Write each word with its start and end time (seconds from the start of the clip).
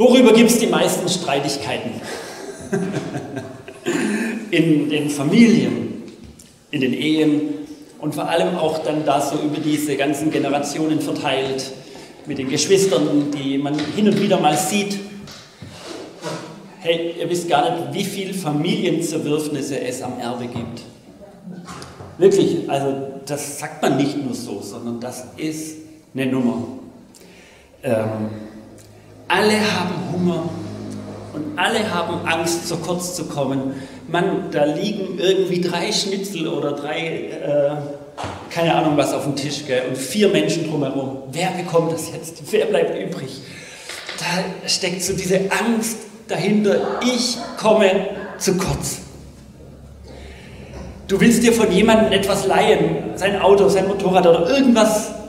Worüber 0.00 0.32
gibt 0.32 0.50
es 0.50 0.58
die 0.58 0.66
meisten 0.66 1.06
Streitigkeiten? 1.10 1.90
in 4.50 4.88
den 4.88 5.10
Familien, 5.10 6.04
in 6.70 6.80
den 6.80 6.94
Ehen 6.94 7.42
und 7.98 8.14
vor 8.14 8.26
allem 8.26 8.56
auch 8.56 8.78
dann 8.78 9.04
da 9.04 9.20
so 9.20 9.36
über 9.36 9.58
diese 9.58 9.98
ganzen 9.98 10.30
Generationen 10.30 11.02
verteilt, 11.02 11.70
mit 12.24 12.38
den 12.38 12.48
Geschwistern, 12.48 13.30
die 13.30 13.58
man 13.58 13.78
hin 13.78 14.08
und 14.08 14.18
wieder 14.18 14.40
mal 14.40 14.56
sieht. 14.56 14.98
Hey, 16.78 17.16
ihr 17.20 17.28
wisst 17.28 17.50
gar 17.50 17.70
nicht, 17.70 17.92
wie 17.92 18.04
viele 18.04 18.32
Familienzerwürfnisse 18.32 19.82
es 19.82 20.00
am 20.00 20.18
Erbe 20.18 20.46
gibt. 20.46 20.80
Wirklich, 22.16 22.70
also 22.70 23.20
das 23.26 23.58
sagt 23.58 23.82
man 23.82 23.98
nicht 23.98 24.16
nur 24.16 24.32
so, 24.32 24.62
sondern 24.62 24.98
das 24.98 25.26
ist 25.36 25.76
eine 26.14 26.24
Nummer. 26.24 26.68
Ähm, 27.82 28.49
alle 29.30 29.60
haben 29.60 29.94
Hunger 30.12 30.48
und 31.32 31.56
alle 31.58 31.88
haben 31.94 32.26
Angst, 32.26 32.66
zu 32.66 32.76
kurz 32.78 33.14
zu 33.14 33.26
kommen. 33.26 33.74
Mann, 34.08 34.50
da 34.50 34.64
liegen 34.64 35.18
irgendwie 35.18 35.60
drei 35.60 35.92
Schnitzel 35.92 36.48
oder 36.48 36.72
drei, 36.72 36.98
äh, 36.98 37.76
keine 38.52 38.74
Ahnung 38.74 38.96
was 38.96 39.12
auf 39.12 39.22
dem 39.22 39.36
Tisch, 39.36 39.64
gell, 39.66 39.82
und 39.88 39.96
vier 39.96 40.28
Menschen 40.28 40.68
drumherum. 40.68 41.18
Wer 41.30 41.50
bekommt 41.50 41.92
das 41.92 42.10
jetzt? 42.12 42.42
Wer 42.50 42.66
bleibt 42.66 42.98
übrig? 43.00 43.40
Da 44.18 44.68
steckt 44.68 45.02
so 45.02 45.12
diese 45.12 45.40
Angst 45.50 45.98
dahinter, 46.26 47.00
ich 47.02 47.38
komme 47.56 48.08
zu 48.38 48.56
kurz. 48.56 48.98
Du 51.06 51.20
willst 51.20 51.42
dir 51.42 51.52
von 51.52 51.70
jemandem 51.70 52.12
etwas 52.12 52.46
leihen, 52.46 53.16
sein 53.16 53.40
Auto, 53.40 53.68
sein 53.68 53.86
Motorrad 53.86 54.26
oder 54.26 54.50
irgendwas. 54.50 55.19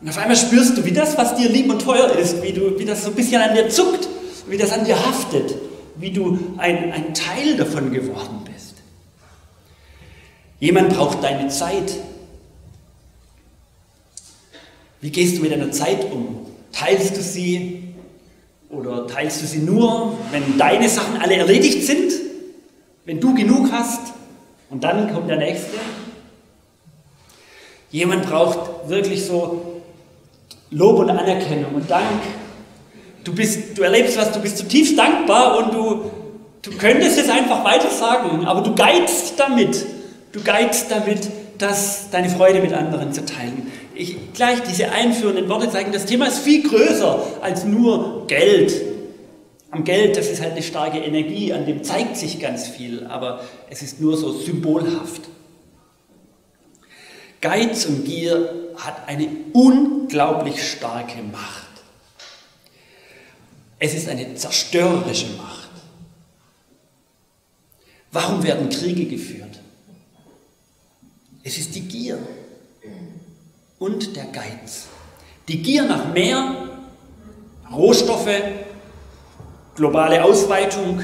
Und 0.00 0.08
auf 0.08 0.18
einmal 0.18 0.36
spürst 0.36 0.76
du, 0.76 0.84
wie 0.84 0.92
das, 0.92 1.16
was 1.18 1.34
dir 1.34 1.48
lieb 1.48 1.68
und 1.70 1.82
teuer 1.82 2.10
ist, 2.12 2.42
wie, 2.42 2.52
du, 2.52 2.78
wie 2.78 2.84
das 2.84 3.02
so 3.02 3.10
ein 3.10 3.16
bisschen 3.16 3.42
an 3.42 3.54
dir 3.54 3.68
zuckt, 3.68 4.08
wie 4.48 4.56
das 4.56 4.72
an 4.72 4.84
dir 4.84 4.96
haftet, 4.96 5.54
wie 5.96 6.12
du 6.12 6.54
ein, 6.56 6.92
ein 6.92 7.14
Teil 7.14 7.56
davon 7.56 7.90
geworden 7.90 8.42
bist. 8.44 8.76
Jemand 10.60 10.90
braucht 10.90 11.22
deine 11.22 11.48
Zeit. 11.48 11.92
Wie 15.00 15.10
gehst 15.10 15.38
du 15.38 15.42
mit 15.42 15.52
deiner 15.52 15.70
Zeit 15.72 16.10
um? 16.12 16.46
Teilst 16.72 17.16
du 17.16 17.22
sie 17.22 17.94
oder 18.70 19.06
teilst 19.06 19.42
du 19.42 19.46
sie 19.46 19.58
nur, 19.58 20.16
wenn 20.30 20.58
deine 20.58 20.88
Sachen 20.88 21.20
alle 21.20 21.36
erledigt 21.36 21.84
sind? 21.86 22.12
Wenn 23.04 23.20
du 23.20 23.34
genug 23.34 23.72
hast? 23.72 24.12
Und 24.70 24.84
dann 24.84 25.12
kommt 25.12 25.28
der 25.28 25.38
nächste. 25.38 25.78
Jemand 27.90 28.26
braucht 28.28 28.88
wirklich 28.88 29.24
so 29.24 29.67
Lob 30.70 30.98
und 30.98 31.10
Anerkennung 31.10 31.74
und 31.74 31.90
Dank. 31.90 32.22
Du, 33.24 33.34
bist, 33.34 33.76
du 33.76 33.82
erlebst 33.82 34.16
was, 34.16 34.32
du 34.32 34.40
bist 34.40 34.58
zutiefst 34.58 34.98
dankbar 34.98 35.58
und 35.58 35.74
du, 35.74 36.10
du 36.62 36.76
könntest 36.78 37.18
es 37.18 37.28
einfach 37.28 37.64
weiter 37.64 37.90
sagen, 37.90 38.46
aber 38.46 38.62
du 38.62 38.74
geizt 38.74 39.34
damit. 39.38 39.86
Du 40.32 40.42
geizt 40.42 40.90
damit, 40.90 41.28
das, 41.58 42.10
deine 42.10 42.28
Freude 42.28 42.60
mit 42.60 42.72
anderen 42.72 43.12
zu 43.12 43.24
teilen. 43.24 43.70
Ich, 43.94 44.16
gleich 44.32 44.62
diese 44.62 44.90
einführenden 44.90 45.48
Worte 45.48 45.70
zeigen, 45.70 45.90
das 45.90 46.06
Thema 46.06 46.26
ist 46.26 46.38
viel 46.38 46.62
größer 46.68 47.20
als 47.40 47.64
nur 47.64 48.26
Geld 48.26 48.72
am 49.70 49.84
Geld, 49.84 50.16
das 50.16 50.28
ist 50.28 50.40
halt 50.40 50.52
eine 50.52 50.62
starke 50.62 50.98
Energie, 50.98 51.52
an 51.52 51.66
dem 51.66 51.84
zeigt 51.84 52.16
sich 52.16 52.40
ganz 52.40 52.66
viel, 52.68 53.06
aber 53.06 53.42
es 53.68 53.82
ist 53.82 54.00
nur 54.00 54.16
so 54.16 54.32
symbolhaft. 54.32 55.22
Geiz 57.40 57.84
und 57.84 58.04
Gier 58.04 58.67
hat 58.78 59.08
eine 59.08 59.28
unglaublich 59.52 60.70
starke 60.70 61.22
Macht. 61.22 61.66
Es 63.78 63.94
ist 63.94 64.08
eine 64.08 64.34
zerstörerische 64.34 65.28
Macht. 65.36 65.68
Warum 68.10 68.42
werden 68.42 68.70
Kriege 68.70 69.04
geführt? 69.06 69.60
Es 71.42 71.58
ist 71.58 71.74
die 71.74 71.82
Gier 71.82 72.18
und 73.78 74.16
der 74.16 74.26
Geiz. 74.26 74.86
Die 75.46 75.62
Gier 75.62 75.84
nach 75.84 76.12
mehr 76.12 76.68
Rohstoffe, 77.72 78.42
globale 79.76 80.24
Ausweitung 80.24 81.02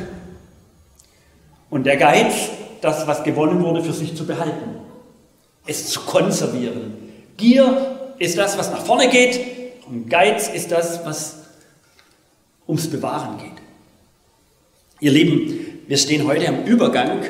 und 1.70 1.84
der 1.84 1.96
Geiz, 1.96 2.50
das, 2.80 3.06
was 3.06 3.22
gewonnen 3.22 3.62
wurde, 3.62 3.82
für 3.82 3.92
sich 3.92 4.16
zu 4.16 4.26
behalten, 4.26 4.80
es 5.66 5.88
zu 5.88 6.00
konservieren. 6.00 7.03
Gier 7.36 8.14
ist 8.18 8.38
das, 8.38 8.56
was 8.58 8.70
nach 8.70 8.84
vorne 8.84 9.08
geht 9.08 9.40
und 9.88 10.08
Geiz 10.08 10.48
ist 10.48 10.70
das, 10.70 11.04
was 11.04 11.36
ums 12.66 12.88
Bewahren 12.88 13.38
geht. 13.38 13.52
Ihr 15.00 15.12
Lieben, 15.12 15.82
wir 15.86 15.96
stehen 15.96 16.26
heute 16.26 16.48
am 16.48 16.64
Übergang 16.64 17.24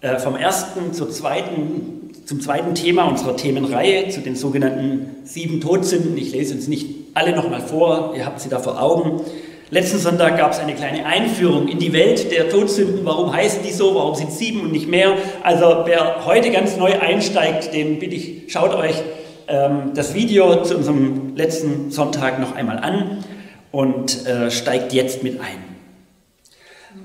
äh, 0.00 0.18
vom 0.18 0.36
ersten 0.36 0.94
zur 0.94 1.10
zweiten, 1.10 2.12
zum 2.24 2.40
zweiten 2.40 2.74
Thema 2.74 3.04
unserer 3.04 3.36
Themenreihe, 3.36 4.08
zu 4.08 4.20
den 4.20 4.36
sogenannten 4.36 5.16
sieben 5.24 5.60
Todsünden. 5.60 6.16
Ich 6.16 6.32
lese 6.32 6.54
uns 6.54 6.68
nicht 6.68 6.86
alle 7.14 7.34
nochmal 7.34 7.60
vor, 7.60 8.14
ihr 8.16 8.24
habt 8.24 8.40
sie 8.40 8.48
da 8.48 8.58
vor 8.58 8.80
Augen. 8.80 9.20
Letzten 9.68 9.98
Sonntag 9.98 10.38
gab 10.38 10.52
es 10.52 10.60
eine 10.60 10.76
kleine 10.76 11.04
Einführung 11.06 11.66
in 11.66 11.80
die 11.80 11.92
Welt 11.92 12.30
der 12.30 12.48
Todsünden. 12.48 13.04
Warum 13.04 13.34
heißen 13.34 13.64
die 13.64 13.72
so? 13.72 13.96
Warum 13.96 14.14
sind 14.14 14.30
sieben 14.30 14.60
und 14.60 14.70
nicht 14.70 14.86
mehr? 14.86 15.16
Also 15.42 15.82
wer 15.86 16.24
heute 16.24 16.52
ganz 16.52 16.76
neu 16.76 16.96
einsteigt, 17.00 17.74
dem 17.74 17.98
bitte 17.98 18.14
ich, 18.14 18.44
schaut 18.52 18.72
euch 18.74 18.94
ähm, 19.48 19.90
das 19.92 20.14
Video 20.14 20.62
zu 20.62 20.76
unserem 20.76 21.34
letzten 21.34 21.90
Sonntag 21.90 22.38
noch 22.38 22.54
einmal 22.54 22.78
an 22.78 23.24
und 23.72 24.24
äh, 24.24 24.52
steigt 24.52 24.92
jetzt 24.92 25.24
mit 25.24 25.40
ein. 25.40 25.64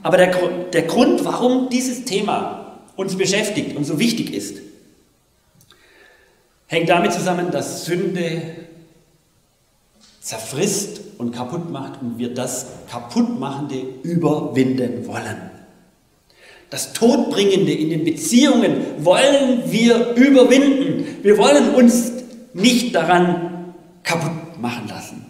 Aber 0.04 0.18
der, 0.18 0.32
der 0.72 0.84
Grund, 0.84 1.26
warum 1.26 1.70
dieses 1.70 2.06
Thema 2.06 2.78
uns 2.96 3.18
beschäftigt 3.18 3.76
und 3.76 3.86
so 3.86 3.98
wichtig 4.00 4.36
ist, 4.36 4.60
hängt 6.68 6.90
damit 6.90 7.12
zusammen, 7.12 7.50
dass 7.50 7.86
Sünde 7.86 8.44
zerfrisst 10.32 11.02
und 11.18 11.36
kaputt 11.36 11.70
macht 11.72 12.02
und 12.02 12.18
wir 12.18 12.34
das 12.34 12.68
Kaputtmachende 12.90 13.84
überwinden 14.04 15.06
wollen. 15.06 15.52
Das 16.70 16.94
Todbringende 16.94 17.74
in 17.74 17.90
den 17.90 18.06
Beziehungen 18.06 19.04
wollen 19.04 19.64
wir 19.66 20.14
überwinden. 20.16 21.18
Wir 21.22 21.38
wollen 21.38 21.76
uns 21.76 22.14
nicht 22.54 22.96
daran 22.96 23.74
kaputt 24.04 24.58
machen 24.62 24.88
lassen. 24.88 25.26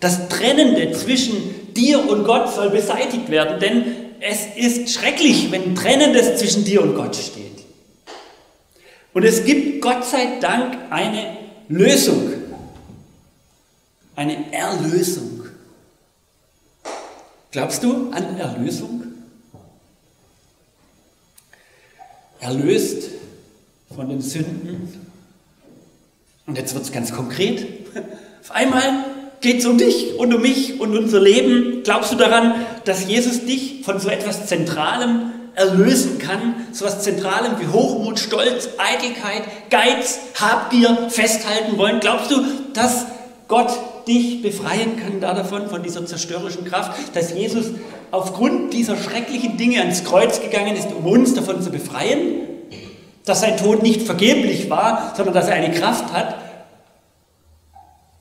Das 0.00 0.28
Trennende 0.28 0.92
zwischen 0.92 1.72
dir 1.72 2.06
und 2.06 2.24
Gott 2.24 2.54
soll 2.54 2.68
beseitigt 2.68 3.30
werden, 3.30 3.58
denn 3.60 3.84
es 4.20 4.40
ist 4.56 4.92
schrecklich, 4.92 5.52
wenn 5.52 5.74
Trennendes 5.74 6.36
zwischen 6.36 6.66
dir 6.66 6.82
und 6.82 6.94
Gott 6.94 7.16
steht. 7.16 7.64
Und 9.14 9.24
es 9.24 9.46
gibt 9.46 9.80
Gott 9.80 10.04
sei 10.04 10.38
Dank 10.38 10.76
eine 10.90 11.38
Lösung 11.70 12.33
eine 14.16 14.52
Erlösung. 14.52 15.46
Glaubst 17.50 17.82
du 17.82 18.10
an 18.10 18.36
Erlösung? 18.36 19.02
Erlöst 22.40 23.10
von 23.94 24.08
den 24.08 24.20
Sünden. 24.20 25.06
Und 26.46 26.58
jetzt 26.58 26.74
wird 26.74 26.84
es 26.84 26.92
ganz 26.92 27.12
konkret. 27.12 27.66
Auf 28.42 28.50
einmal 28.50 29.04
geht 29.40 29.60
es 29.60 29.66
um 29.66 29.78
dich 29.78 30.18
und 30.18 30.34
um 30.34 30.42
mich 30.42 30.80
und 30.80 30.96
unser 30.96 31.20
Leben. 31.20 31.82
Glaubst 31.84 32.12
du 32.12 32.16
daran, 32.16 32.54
dass 32.84 33.06
Jesus 33.06 33.44
dich 33.44 33.82
von 33.84 34.00
so 34.00 34.08
etwas 34.08 34.46
Zentralem 34.46 35.30
erlösen 35.54 36.18
kann? 36.18 36.66
So 36.72 36.84
etwas 36.84 37.02
Zentralem 37.04 37.60
wie 37.60 37.68
Hochmut, 37.68 38.18
Stolz, 38.18 38.68
Eitelkeit, 38.78 39.44
Geiz, 39.70 40.18
Habgier 40.34 41.08
festhalten 41.08 41.78
wollen? 41.78 42.00
Glaubst 42.00 42.30
du, 42.30 42.42
dass 42.74 43.06
Gott 43.48 43.72
dich 44.06 44.42
befreien 44.42 44.96
kann 44.96 45.20
da 45.20 45.34
davon, 45.34 45.68
von 45.68 45.82
dieser 45.82 46.04
zerstörerischen 46.06 46.64
Kraft, 46.64 47.14
dass 47.14 47.32
Jesus 47.32 47.66
aufgrund 48.10 48.72
dieser 48.72 48.96
schrecklichen 48.96 49.56
Dinge 49.56 49.80
ans 49.80 50.04
Kreuz 50.04 50.40
gegangen 50.40 50.76
ist, 50.76 50.92
um 50.92 51.04
uns 51.04 51.34
davon 51.34 51.60
zu 51.60 51.70
befreien, 51.70 52.40
dass 53.24 53.40
sein 53.40 53.56
Tod 53.56 53.82
nicht 53.82 54.02
vergeblich 54.02 54.70
war, 54.70 55.14
sondern 55.16 55.34
dass 55.34 55.48
er 55.48 55.54
eine 55.54 55.72
Kraft 55.72 56.12
hat? 56.12 56.36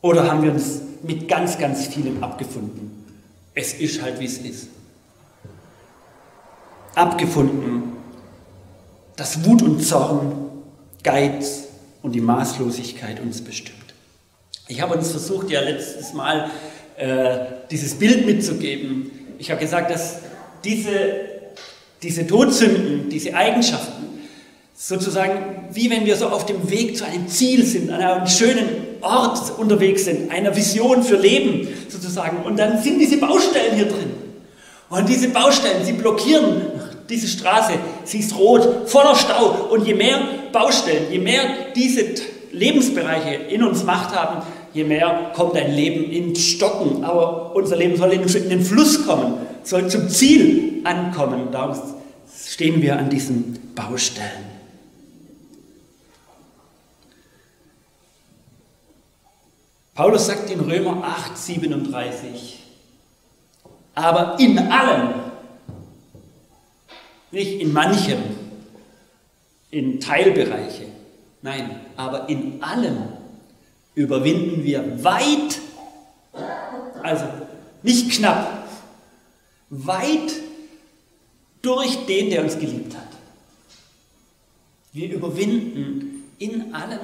Oder 0.02 0.30
haben 0.30 0.44
wir 0.44 0.52
uns 0.52 0.82
mit 1.04 1.28
ganz, 1.28 1.58
ganz 1.58 1.88
vielem 1.88 2.24
abgefunden? 2.24 3.06
Es 3.54 3.74
ist 3.74 4.02
halt, 4.02 4.20
wie 4.20 4.26
es 4.26 4.38
ist. 4.38 4.68
Abgefunden, 6.96 7.94
dass 9.16 9.46
Wut 9.46 9.62
und 9.62 9.82
Zorn, 9.82 10.34
Geiz 11.04 11.66
und 12.02 12.14
die 12.14 12.22
Maßlosigkeit 12.22 13.20
uns 13.20 13.42
bestimmt. 13.42 13.83
Ich 14.74 14.82
habe 14.82 14.96
uns 14.96 15.12
versucht, 15.12 15.52
ja 15.52 15.62
letztes 15.62 16.14
Mal 16.14 16.50
äh, 16.98 17.38
dieses 17.70 17.94
Bild 17.94 18.26
mitzugeben. 18.26 19.12
Ich 19.38 19.52
habe 19.52 19.62
gesagt, 19.62 19.92
dass 19.92 20.18
diese, 20.64 20.90
diese 22.02 22.26
Todsünden, 22.26 23.08
diese 23.08 23.36
Eigenschaften, 23.36 24.04
sozusagen 24.76 25.68
wie 25.74 25.92
wenn 25.92 26.08
wir 26.08 26.16
so 26.16 26.28
auf 26.28 26.48
dem 26.48 26.72
Weg 26.72 26.98
zu 26.98 27.06
einem 27.06 27.28
Ziel 27.28 27.64
sind, 27.64 27.92
an 27.92 28.02
einem 28.02 28.26
schönen 28.26 28.68
Ort 29.02 29.60
unterwegs 29.60 30.06
sind, 30.06 30.32
einer 30.32 30.56
Vision 30.56 31.04
für 31.04 31.18
Leben 31.18 31.68
sozusagen. 31.88 32.38
Und 32.38 32.58
dann 32.58 32.82
sind 32.82 32.98
diese 32.98 33.18
Baustellen 33.18 33.76
hier 33.76 33.86
drin. 33.86 34.12
Und 34.90 35.08
diese 35.08 35.28
Baustellen, 35.28 35.86
sie 35.86 35.94
blockieren 35.94 36.64
diese 37.08 37.28
Straße, 37.28 37.74
sie 38.06 38.20
ist 38.22 38.36
rot, 38.36 38.90
voller 38.90 39.16
Stau. 39.16 39.68
Und 39.70 39.86
je 39.86 39.94
mehr 39.94 40.20
Baustellen, 40.52 41.12
je 41.12 41.20
mehr 41.20 41.44
diese 41.76 42.06
Lebensbereiche 42.54 43.34
in 43.50 43.64
uns 43.64 43.84
Macht 43.84 44.16
haben, 44.16 44.44
je 44.74 44.84
mehr 44.84 45.32
kommt 45.36 45.56
dein 45.56 45.74
Leben 45.74 46.12
in 46.12 46.36
Stocken. 46.36 47.04
Aber 47.04 47.56
unser 47.56 47.76
Leben 47.76 47.96
soll 47.96 48.12
in 48.12 48.50
den 48.50 48.64
Fluss 48.64 49.06
kommen, 49.06 49.38
soll 49.64 49.90
zum 49.90 50.10
Ziel 50.10 50.82
ankommen. 50.84 51.50
Darum 51.52 51.78
stehen 52.46 52.82
wir 52.82 52.98
an 52.98 53.10
diesen 53.10 53.74
Baustellen. 53.76 54.54
Paulus 59.96 60.26
sagt 60.26 60.50
in 60.50 60.60
Römer 60.60 61.04
8, 61.04 61.38
37, 61.38 62.64
aber 63.94 64.40
in 64.40 64.58
allem, 64.58 65.14
nicht 67.30 67.62
in 67.62 67.72
manchem, 67.72 68.18
in 69.70 70.00
Teilbereiche, 70.00 70.88
nein, 71.44 71.80
aber 71.96 72.28
in 72.28 72.64
allem 72.64 73.04
überwinden 73.96 74.64
wir 74.64 75.04
weit, 75.04 75.60
also 77.02 77.26
nicht 77.82 78.12
knapp, 78.12 78.68
weit 79.70 80.34
durch 81.62 82.06
den, 82.06 82.30
der 82.30 82.44
uns 82.44 82.58
geliebt 82.58 82.96
hat. 82.96 83.08
Wir 84.92 85.12
überwinden 85.12 86.24
in 86.40 86.74
allem 86.74 87.00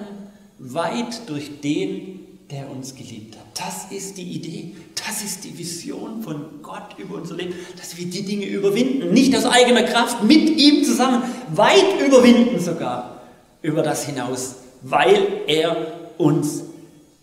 weit 0.60 1.28
durch 1.28 1.62
den, 1.62 2.20
der 2.52 2.70
uns 2.70 2.96
geliebt 2.96 3.36
hat. 3.36 3.46
Das 3.56 3.92
ist 3.92 4.18
die 4.18 4.24
Idee, 4.24 4.76
das 4.96 5.24
ist 5.24 5.44
die 5.44 5.58
Vision 5.58 6.22
von 6.22 6.62
Gott 6.62 6.98
über 6.98 7.16
unser 7.16 7.36
Leben, 7.36 7.54
dass 7.78 7.98
wir 7.98 8.06
die 8.06 8.24
Dinge 8.24 8.46
überwinden, 8.46 9.14
nicht 9.14 9.36
aus 9.36 9.46
eigener 9.46 9.84
Kraft, 9.84 10.24
mit 10.24 10.50
ihm 10.50 10.84
zusammen, 10.84 11.24
weit 11.54 12.00
überwinden 12.06 12.60
sogar 12.60 13.22
über 13.62 13.82
das 13.82 14.06
hinaus, 14.06 14.56
weil 14.82 15.42
er 15.48 16.10
uns 16.18 16.64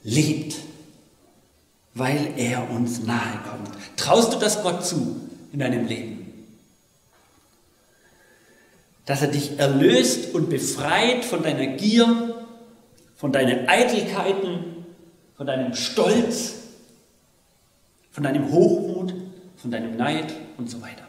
liebt, 0.06 0.56
weil 1.94 2.34
er 2.36 2.70
uns 2.70 3.02
nahe 3.02 3.40
kommt. 3.50 3.70
Traust 3.96 4.32
du 4.32 4.38
das 4.38 4.62
Gott 4.62 4.86
zu 4.86 5.20
in 5.52 5.58
deinem 5.58 5.86
Leben? 5.86 6.46
Dass 9.04 9.22
er 9.22 9.28
dich 9.28 9.58
erlöst 9.58 10.34
und 10.34 10.48
befreit 10.48 11.24
von 11.24 11.42
deiner 11.42 11.66
Gier, 11.76 12.34
von 13.16 13.32
deinen 13.32 13.68
Eitelkeiten, 13.68 14.86
von 15.36 15.46
deinem 15.46 15.74
Stolz, 15.74 16.54
von 18.10 18.24
deinem 18.24 18.50
Hochmut, 18.52 19.12
von 19.56 19.70
deinem 19.70 19.96
Neid 19.96 20.32
und 20.56 20.70
so 20.70 20.80
weiter. 20.82 21.02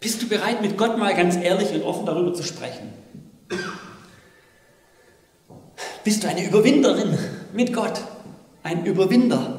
Bist 0.00 0.22
du 0.22 0.28
bereit, 0.28 0.60
mit 0.62 0.76
Gott 0.76 0.98
mal 0.98 1.14
ganz 1.14 1.36
ehrlich 1.36 1.72
und 1.72 1.82
offen 1.82 2.06
darüber 2.06 2.34
zu 2.34 2.42
sprechen? 2.42 2.92
Bist 6.06 6.22
du 6.22 6.28
eine 6.28 6.46
Überwinderin 6.46 7.18
mit 7.52 7.72
Gott? 7.74 8.00
Ein 8.62 8.86
Überwinder? 8.86 9.58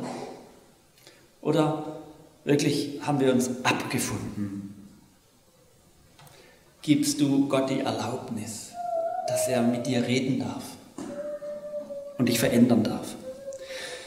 Oder 1.42 1.84
wirklich 2.46 3.02
haben 3.06 3.20
wir 3.20 3.34
uns 3.34 3.50
abgefunden? 3.64 4.74
Gibst 6.82 7.20
du 7.20 7.50
Gott 7.50 7.70
die 7.70 7.82
Erlaubnis, 7.82 8.72
dass 9.28 9.50
er 9.50 9.62
mit 9.62 9.88
dir 9.88 10.08
reden 10.08 10.40
darf? 10.40 10.64
und 12.18 12.30
dich 12.30 12.40
verändern 12.40 12.82
darf. 12.82 13.16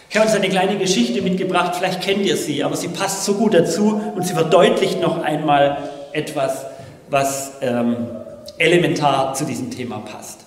Ich 0.08 0.16
habe 0.16 0.26
uns 0.26 0.34
eine 0.34 0.48
kleine 0.48 0.78
Geschichte 0.78 1.20
mitgebracht, 1.20 1.76
vielleicht 1.76 2.00
kennt 2.00 2.24
ihr 2.24 2.38
sie, 2.38 2.64
aber 2.64 2.74
sie 2.74 2.88
passt 2.88 3.24
so 3.24 3.34
gut 3.34 3.52
dazu 3.52 4.00
und 4.16 4.26
sie 4.26 4.32
verdeutlicht 4.32 4.98
noch 5.00 5.22
einmal 5.22 5.90
etwas, 6.12 6.64
was 7.10 7.52
ähm, 7.60 8.08
elementar 8.56 9.34
zu 9.34 9.44
diesem 9.44 9.70
Thema 9.70 9.98
passt. 9.98 10.39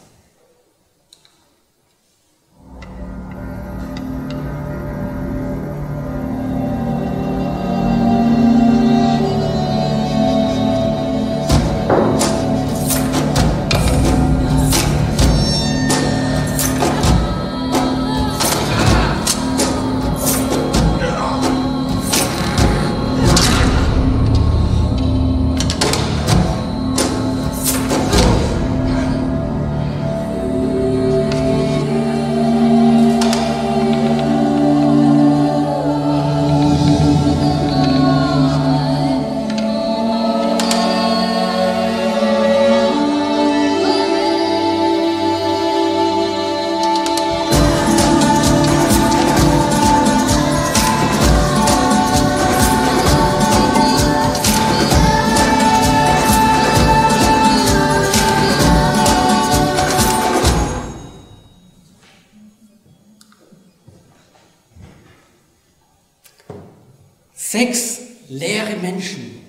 Sechs 67.63 67.99
leere 68.27 68.75
Menschen 68.81 69.39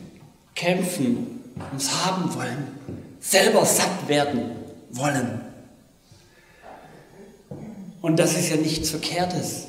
kämpfen, 0.55 1.43
uns 1.73 2.05
haben 2.05 2.33
wollen, 2.33 2.69
selber 3.19 3.65
satt 3.65 4.07
werden 4.07 4.53
wollen. 4.91 5.41
Und 8.01 8.17
das 8.21 8.39
ist 8.39 8.51
ja 8.51 8.57
nichts 8.57 8.91
Verkehrtes, 8.91 9.67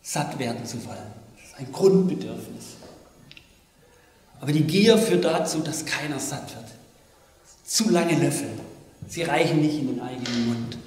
satt 0.00 0.38
werden 0.38 0.64
zu 0.64 0.86
wollen. 0.86 0.96
Das 1.36 1.50
ist 1.50 1.58
ein 1.58 1.70
Grundbedürfnis. 1.70 2.76
Aber 4.40 4.52
die 4.52 4.62
Gier 4.62 4.96
führt 4.96 5.26
dazu, 5.26 5.58
dass 5.58 5.84
keiner 5.84 6.18
satt 6.18 6.54
wird. 6.54 6.70
Zu 7.62 7.90
lange 7.90 8.14
Löffel. 8.14 8.48
Sie 9.06 9.22
reichen 9.22 9.60
nicht 9.60 9.78
in 9.80 9.88
den 9.88 10.00
eigenen 10.00 10.48
Mund. 10.48 10.78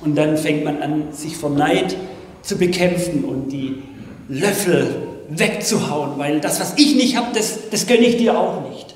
Und 0.00 0.14
dann 0.14 0.38
fängt 0.38 0.64
man 0.64 0.80
an, 0.80 1.12
sich 1.12 1.36
vor 1.36 1.50
Neid 1.50 1.94
zu 2.40 2.56
bekämpfen 2.56 3.24
und 3.24 3.50
die 3.50 3.82
Löffel 4.28 5.03
wegzuhauen, 5.28 6.18
weil 6.18 6.40
das, 6.40 6.60
was 6.60 6.74
ich 6.76 6.94
nicht 6.96 7.16
habe, 7.16 7.34
das, 7.34 7.70
das 7.70 7.86
gönne 7.86 8.06
ich 8.06 8.16
dir 8.16 8.38
auch 8.38 8.68
nicht. 8.68 8.94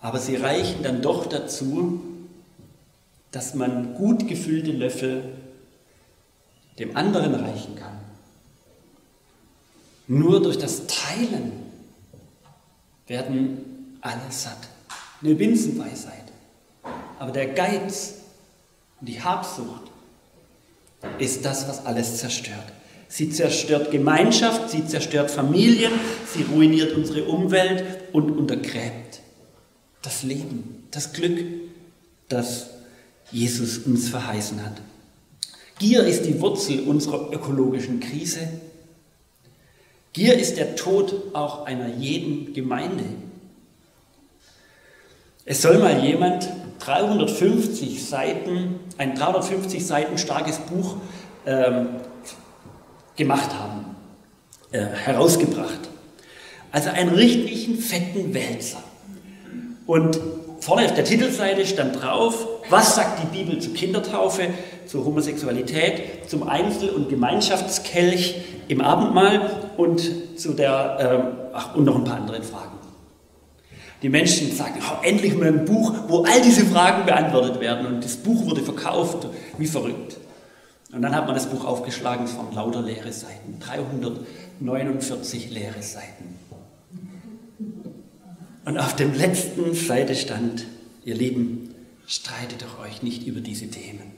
Aber 0.00 0.18
sie 0.18 0.36
reichen 0.36 0.82
dann 0.82 1.00
doch 1.00 1.26
dazu, 1.26 2.02
dass 3.30 3.54
man 3.54 3.94
gut 3.94 4.28
gefüllte 4.28 4.70
Löffel 4.70 5.24
dem 6.78 6.96
anderen 6.96 7.34
reichen 7.34 7.76
kann. 7.76 7.98
Nur 10.06 10.42
durch 10.42 10.58
das 10.58 10.86
Teilen 10.86 11.52
werden 13.06 13.98
alle 14.00 14.30
satt. 14.30 14.68
Eine 15.22 15.34
Binsenweisheit. 15.34 16.24
Aber 17.18 17.32
der 17.32 17.46
Geiz 17.48 18.14
und 19.00 19.08
die 19.08 19.22
Habsucht 19.22 19.90
ist 21.18 21.44
das, 21.44 21.68
was 21.68 21.86
alles 21.86 22.18
zerstört. 22.18 22.72
Sie 23.08 23.30
zerstört 23.30 23.90
Gemeinschaft, 23.90 24.70
sie 24.70 24.86
zerstört 24.86 25.30
Familien, 25.30 25.92
sie 26.32 26.42
ruiniert 26.42 26.96
unsere 26.96 27.24
Umwelt 27.24 27.84
und 28.12 28.30
untergräbt 28.30 29.20
das 30.04 30.22
Leben, 30.22 30.84
das 30.90 31.12
Glück, 31.12 31.38
das 32.28 32.70
Jesus 33.30 33.78
uns 33.78 34.08
verheißen 34.08 34.64
hat. 34.64 34.80
Gier 35.78 36.04
ist 36.04 36.24
die 36.24 36.40
Wurzel 36.40 36.80
unserer 36.80 37.32
ökologischen 37.32 38.00
Krise. 38.00 38.48
Gier 40.12 40.38
ist 40.38 40.56
der 40.56 40.76
Tod 40.76 41.34
auch 41.34 41.66
einer 41.66 41.88
jeden 41.96 42.52
Gemeinde. 42.52 43.04
Es 45.44 45.62
soll 45.62 45.78
mal 45.78 46.04
jemand 46.04 46.48
350 46.84 48.06
Seiten, 48.06 48.80
ein 48.98 49.14
350 49.14 49.86
Seiten 49.86 50.18
starkes 50.18 50.58
Buch 50.58 50.96
ähm, 51.46 51.88
gemacht 53.16 53.50
haben, 53.54 53.96
äh, 54.72 54.80
herausgebracht. 54.80 55.88
Also 56.72 56.90
einen 56.90 57.14
richtigen 57.14 57.78
fetten 57.78 58.34
Wälzer. 58.34 58.82
Und 59.86 60.18
vorne 60.60 60.86
auf 60.86 60.94
der 60.94 61.04
Titelseite 61.04 61.66
stand 61.66 62.02
drauf, 62.02 62.46
was 62.68 62.96
sagt 62.96 63.22
die 63.22 63.36
Bibel 63.36 63.60
zur 63.60 63.74
Kindertaufe, 63.74 64.48
zur 64.86 65.04
Homosexualität, 65.04 66.28
zum 66.28 66.48
Einzel- 66.48 66.90
und 66.90 67.08
Gemeinschaftskelch 67.08 68.36
im 68.68 68.80
Abendmahl 68.80 69.70
und 69.76 70.38
zu 70.38 70.52
der, 70.52 70.98
ähm, 71.00 71.36
ach, 71.52 71.74
und 71.74 71.84
noch 71.84 71.96
ein 71.96 72.04
paar 72.04 72.16
anderen 72.16 72.42
Fragen. 72.42 72.83
Die 74.02 74.08
Menschen 74.08 74.54
sagten, 74.54 74.80
oh, 74.82 75.02
endlich 75.02 75.34
mal 75.34 75.48
ein 75.48 75.64
Buch, 75.64 75.94
wo 76.08 76.24
all 76.24 76.42
diese 76.42 76.66
Fragen 76.66 77.06
beantwortet 77.06 77.60
werden. 77.60 77.86
Und 77.86 78.04
das 78.04 78.16
Buch 78.16 78.44
wurde 78.46 78.62
verkauft, 78.62 79.26
wie 79.56 79.66
verrückt. 79.66 80.18
Und 80.92 81.02
dann 81.02 81.14
hat 81.14 81.26
man 81.26 81.34
das 81.34 81.46
Buch 81.46 81.64
aufgeschlagen, 81.64 82.24
es 82.24 82.36
waren 82.36 82.54
lauter 82.54 82.82
leere 82.82 83.12
Seiten, 83.12 83.58
349 83.60 85.50
leere 85.50 85.82
Seiten. 85.82 86.38
Und 88.64 88.78
auf 88.78 88.94
dem 88.94 89.12
letzten 89.14 89.74
Seite 89.74 90.14
stand, 90.14 90.66
ihr 91.04 91.14
Lieben, 91.14 91.74
streitet 92.06 92.62
doch 92.62 92.84
euch 92.84 93.02
nicht 93.02 93.26
über 93.26 93.40
diese 93.40 93.68
Themen. 93.68 94.12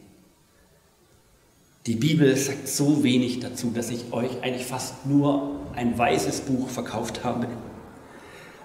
Die 1.87 1.95
Bibel 1.95 2.37
sagt 2.37 2.69
so 2.69 3.05
wenig 3.05 3.41
dazu, 3.41 3.71
dass 3.73 3.91
ich 3.91 4.13
euch 4.13 4.43
eigentlich 4.43 4.67
fast 4.67 5.07
nur 5.07 5.61
ein 5.77 5.97
weißes 5.97 6.43
Buch 6.43 6.69
verkauft 6.69 7.23
habe. 7.23 7.47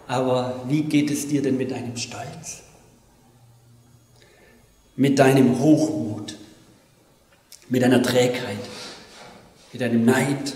Aber 0.08 0.64
wie 0.68 0.84
geht 0.84 1.10
es 1.12 1.28
dir 1.28 1.42
denn 1.42 1.58
mit 1.58 1.72
deinem 1.72 1.96
Stolz? 1.96 2.64
Mit 4.96 5.20
deinem 5.20 5.60
Hochmut? 5.60 6.36
Mit 7.70 7.82
deiner 7.82 8.04
Trägheit? 8.04 8.60
Mit 9.72 9.82
deinem 9.82 10.04
Neid? 10.06 10.54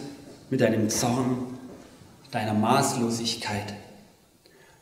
Mit 0.50 0.62
deinem 0.62 0.90
Zorn? 0.90 1.58
Deiner 2.32 2.54
Maßlosigkeit? 2.54 3.74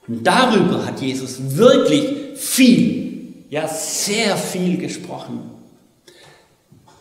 Und 0.08 0.24
darüber 0.26 0.86
hat 0.86 1.02
Jesus 1.02 1.56
wirklich 1.56 2.38
viel, 2.38 3.46
ja 3.50 3.68
sehr 3.68 4.36
viel 4.36 4.78
gesprochen. 4.78 5.52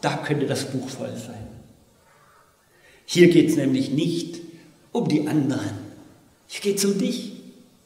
Da 0.01 0.19
könnte 0.19 0.47
das 0.47 0.65
Buch 0.71 0.89
voll 0.89 1.17
sein. 1.17 1.47
Hier 3.07 3.29
geht 3.31 3.51
es 3.51 3.57
nämlich 3.57 3.91
nicht 3.91 4.41
um 4.93 5.09
die 5.09 5.27
anderen. 5.27 5.71
Hier 6.47 6.61
geht 6.61 6.79
es 6.79 6.85
um 6.85 6.99
dich 6.99 7.32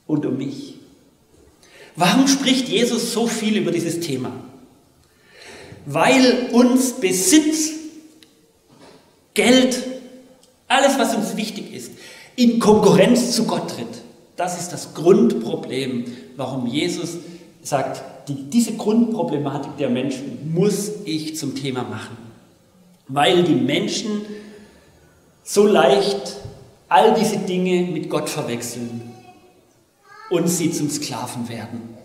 und 0.07 0.27
um 0.27 0.37
mich. 0.37 0.75
Warum 1.97 2.29
spricht 2.29 2.69
Jesus 2.69 3.13
so 3.13 3.27
viel 3.27 3.57
über 3.57 3.71
dieses 3.71 4.01
Thema? 4.01 4.33
Weil 5.87 6.51
uns 6.53 6.93
Besitz, 6.93 7.71
Geld, 9.35 9.83
alles, 10.69 10.99
was 10.99 11.15
uns 11.15 11.37
wichtig 11.37 11.73
ist, 11.73 11.93
in 12.35 12.59
Konkurrenz 12.59 13.33
zu 13.33 13.45
Gott 13.45 13.71
tritt. 13.71 13.87
Das 14.37 14.61
ist 14.61 14.73
das 14.73 14.93
Grundproblem, 14.95 16.05
warum 16.37 16.67
Jesus 16.67 17.17
sagt, 17.63 18.03
die, 18.29 18.35
diese 18.35 18.73
Grundproblematik 18.73 19.77
der 19.79 19.89
Menschen 19.89 20.53
muss 20.53 20.91
ich 21.05 21.37
zum 21.37 21.55
Thema 21.55 21.83
machen. 21.83 22.17
Weil 23.09 23.45
die 23.45 23.55
Menschen 23.55 24.23
so 25.45 25.67
leicht 25.67 26.37
all 26.89 27.15
diese 27.15 27.39
Dinge 27.39 27.91
mit 27.91 28.11
Gott 28.11 28.29
verwechseln 28.29 29.16
und 30.31 30.49
sie 30.49 30.71
zum 30.71 30.91
Sklaven 30.91 31.49
werden. 31.49 31.97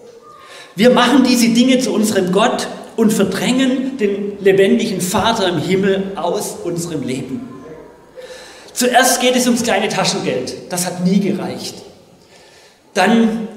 Wir 0.76 0.92
machen 0.92 1.24
diese 1.24 1.50
Dinge 1.50 1.80
zu 1.80 1.92
unserem 1.94 2.32
Gott 2.32 2.68
und 2.96 3.12
verdrängen 3.12 3.98
den 3.98 4.42
lebendigen 4.42 5.02
Vater 5.02 5.48
im 5.50 5.58
Himmel 5.58 6.14
aus 6.16 6.58
unserem 6.64 7.04
Leben. 7.04 7.48
Zuerst 8.74 9.22
geht 9.22 9.36
es 9.36 9.46
ums 9.46 9.64
kleine 9.64 9.90
Taschengeld. 9.90 10.72
Das 10.72 10.86
hat 10.86 11.06
nie 11.06 11.20
gereicht. 11.20 11.76
Dann 12.94 13.48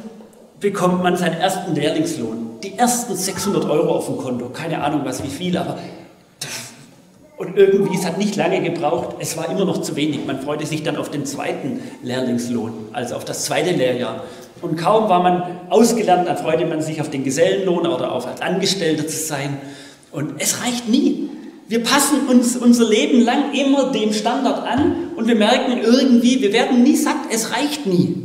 bekommt 0.61 1.03
man 1.03 1.17
seinen 1.17 1.41
ersten 1.41 1.75
Lehrlingslohn. 1.75 2.61
Die 2.63 2.77
ersten 2.77 3.17
600 3.17 3.65
Euro 3.65 3.97
auf 3.97 4.07
dem 4.07 4.17
Konto. 4.19 4.49
Keine 4.49 4.83
Ahnung, 4.83 5.03
was 5.05 5.23
wie 5.23 5.29
viel, 5.29 5.57
aber. 5.57 5.79
Und 7.37 7.57
irgendwie, 7.57 7.97
es 7.97 8.07
hat 8.07 8.17
nicht 8.17 8.37
lange 8.37 8.63
gebraucht. 8.63 9.17
Es 9.19 9.37
war 9.37 9.51
immer 9.51 9.65
noch 9.65 9.83
zu 9.83 9.97
wenig. 9.97 10.25
Man 10.27 10.41
freute 10.41 10.67
sich 10.67 10.83
dann 10.83 10.97
auf 10.97 11.11
den 11.11 11.27
zweiten 11.27 11.83
Lehrlingslohn, 12.03 12.73
also 12.93 13.17
auf 13.17 13.25
das 13.25 13.45
zweite 13.45 13.73
Lehrjahr. 13.73 14.25
Und 14.63 14.77
kaum 14.77 15.09
war 15.09 15.23
man 15.23 15.43
ausgelernt, 15.69 16.29
dann 16.29 16.37
freute 16.37 16.65
man 16.67 16.81
sich 16.81 17.01
auf 17.01 17.11
den 17.11 17.25
Gesellenlohn 17.25 17.87
oder 17.87 18.13
auf 18.13 18.27
als 18.27 18.41
Angestellter 18.41 19.07
zu 19.07 19.17
sein. 19.17 19.59
Und 20.11 20.35
es 20.39 20.63
reicht 20.63 20.89
nie. 20.89 21.29
Wir 21.69 21.83
passen 21.83 22.29
uns 22.29 22.57
unser 22.57 22.89
Leben 22.89 23.23
lang 23.23 23.53
immer 23.53 23.91
dem 23.91 24.13
Standard 24.13 24.67
an 24.67 25.11
und 25.17 25.27
wir 25.27 25.35
merken 25.35 25.79
irgendwie, 25.83 26.41
wir 26.41 26.53
werden 26.53 26.83
nie 26.83 26.97
satt, 26.97 27.17
es 27.31 27.53
reicht 27.53 27.87
nie. 27.87 28.25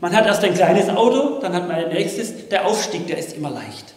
Man 0.00 0.16
hat 0.16 0.26
erst 0.26 0.42
ein 0.44 0.54
kleines 0.54 0.88
Auto, 0.88 1.40
dann 1.40 1.52
hat 1.52 1.68
man 1.68 1.76
ein 1.76 1.88
nächstes. 1.90 2.48
Der 2.48 2.66
Aufstieg, 2.66 3.06
der 3.06 3.18
ist 3.18 3.36
immer 3.36 3.50
leicht. 3.50 3.94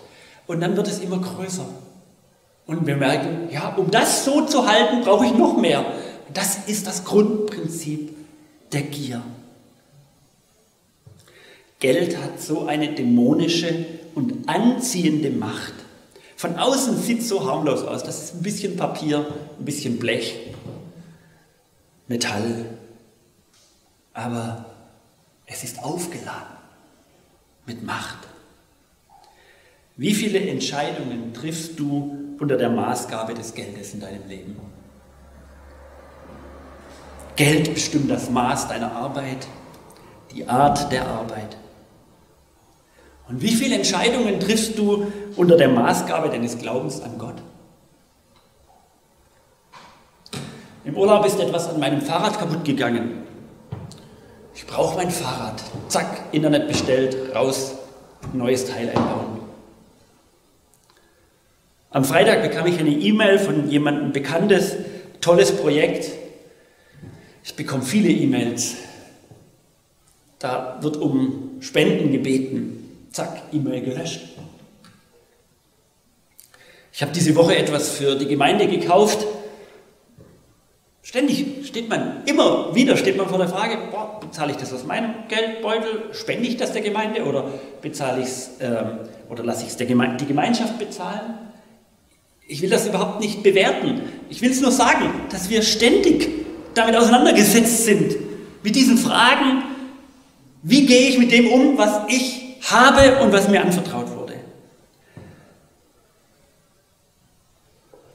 Und 0.48 0.60
dann 0.60 0.76
wird 0.76 0.88
es 0.88 1.00
immer 1.00 1.20
größer. 1.20 1.66
Und 2.66 2.86
wir 2.86 2.98
merken, 2.98 3.50
ja, 3.52 3.74
um 3.78 3.90
das 3.90 4.26
so 4.26 4.42
zu 4.46 4.68
halten, 4.68 5.02
brauche 5.02 5.26
ich 5.26 5.34
noch 5.34 5.58
mehr. 5.58 5.86
Das 6.34 6.60
ist 6.68 6.88
das 6.88 7.06
Grundprinzip 7.06 8.16
der 8.74 8.82
Gier. 8.82 9.22
Geld 11.84 12.16
hat 12.18 12.40
so 12.40 12.66
eine 12.66 12.94
dämonische 12.94 13.86
und 14.16 14.48
anziehende 14.48 15.30
Macht. 15.30 15.74
Von 16.38 16.56
außen 16.56 16.96
sieht 16.98 17.20
es 17.20 17.28
so 17.28 17.46
harmlos 17.46 17.84
aus. 17.84 18.04
Das 18.04 18.24
ist 18.24 18.36
ein 18.36 18.42
bisschen 18.42 18.78
Papier, 18.78 19.28
ein 19.60 19.66
bisschen 19.66 20.00
Blech, 20.00 20.34
Metall. 22.08 22.68
Aber 24.14 24.64
es 25.46 25.66
ist 25.66 25.84
aufgeladen 25.84 26.56
mit 27.66 27.84
Macht. 27.84 28.20
Wie 29.98 30.14
viele 30.14 30.40
Entscheidungen 30.40 31.34
triffst 31.34 31.78
du 31.78 32.18
unter 32.40 32.56
der 32.56 32.70
Maßgabe 32.70 33.34
des 33.34 33.54
Geldes 33.54 33.94
in 33.94 34.00
deinem 34.00 34.26
Leben? 34.30 34.56
Geld 37.36 37.74
bestimmt 37.74 38.10
das 38.10 38.30
Maß 38.30 38.70
deiner 38.70 38.94
Arbeit, 38.94 39.48
die 40.34 40.48
Art 40.48 40.90
der 40.90 41.06
Arbeit. 41.06 41.58
Und 43.30 43.42
wie 43.42 43.54
viele 43.54 43.76
Entscheidungen 43.76 44.40
triffst 44.40 44.78
du 44.78 45.08
unter 45.36 45.58
der 45.58 45.70
Maßgabe 45.70 46.30
deines 46.30 46.58
Glaubens 46.58 47.02
an 47.02 47.18
Gott? 47.18 47.36
Im 50.86 50.98
Urlaub 50.98 51.26
ist 51.26 51.40
etwas 51.40 51.70
an 51.70 51.80
meinem 51.80 52.02
Fahrrad 52.02 52.38
kaputt 52.38 52.66
gegangen. 52.66 53.24
Ich 54.54 54.68
brauche 54.68 54.98
mein 54.98 55.10
Fahrrad. 55.10 55.64
Zack, 55.88 56.26
Internet 56.34 56.68
bestellt, 56.68 57.34
raus, 57.34 57.76
neues 58.34 58.66
Teil 58.66 58.90
einbauen. 58.90 59.40
Am 61.90 62.04
Freitag 62.04 62.42
bekam 62.42 62.68
ich 62.68 62.80
eine 62.80 62.90
E-Mail 62.90 63.40
von 63.40 63.70
jemandem 63.70 64.12
Bekanntes, 64.12 64.76
tolles 65.22 65.56
Projekt. 65.56 66.12
Ich 67.44 67.56
bekomme 67.56 67.84
viele 67.84 68.10
E-Mails. 68.10 68.76
Da 70.40 70.80
wird 70.82 70.98
um 70.98 71.52
Spenden 71.62 72.12
gebeten. 72.12 72.83
Zack, 73.14 73.44
E-Mail 73.52 73.82
gelöscht. 73.82 74.22
Ich 76.92 77.02
habe 77.04 77.12
diese 77.12 77.36
Woche 77.36 77.56
etwas 77.56 77.92
für 77.92 78.16
die 78.16 78.26
Gemeinde 78.26 78.68
gekauft. 78.68 79.26
Ständig 81.04 81.68
steht 81.68 81.90
man, 81.90 82.24
immer 82.26 82.74
wieder 82.74 82.98
steht 82.98 83.16
man 83.18 83.28
vor 83.28 83.38
der 83.38 83.50
Frage, 83.50 83.78
boah, 83.92 84.20
bezahle 84.20 84.52
ich 84.52 84.58
das 84.58 84.74
aus 84.74 84.84
meinem 84.84 85.14
Geldbeutel, 85.28 86.06
spende 86.12 86.48
ich 86.48 86.58
das 86.58 86.74
der 86.74 86.82
Gemeinde 86.82 87.24
oder 87.24 87.52
bezahle 87.82 88.22
ich 88.22 88.28
es 88.28 88.52
ähm, 88.62 89.00
oder 89.30 89.44
lasse 89.44 89.64
ich 89.64 89.70
es 89.70 89.78
Geme 89.78 90.18
die 90.20 90.26
Gemeinschaft 90.26 90.80
bezahlen? 90.80 91.38
Ich 92.48 92.64
will 92.64 92.70
das 92.70 92.88
überhaupt 92.88 93.20
nicht 93.20 93.44
bewerten. 93.44 94.02
Ich 94.30 94.42
will 94.42 94.50
es 94.50 94.62
nur 94.62 94.72
sagen, 94.72 95.06
dass 95.30 95.52
wir 95.52 95.62
ständig 95.62 96.30
damit 96.74 96.96
auseinandergesetzt 96.96 97.86
sind, 97.86 98.16
mit 98.64 98.76
diesen 98.76 98.98
Fragen, 98.98 99.64
wie 100.64 100.88
gehe 100.88 101.10
ich 101.10 101.20
mit 101.20 101.32
dem 101.32 101.48
um, 101.48 101.78
was 101.78 102.02
ich 102.08 102.43
habe 102.72 103.20
und 103.22 103.32
was 103.32 103.48
mir 103.48 103.62
anvertraut 103.62 104.10
wurde. 104.16 104.34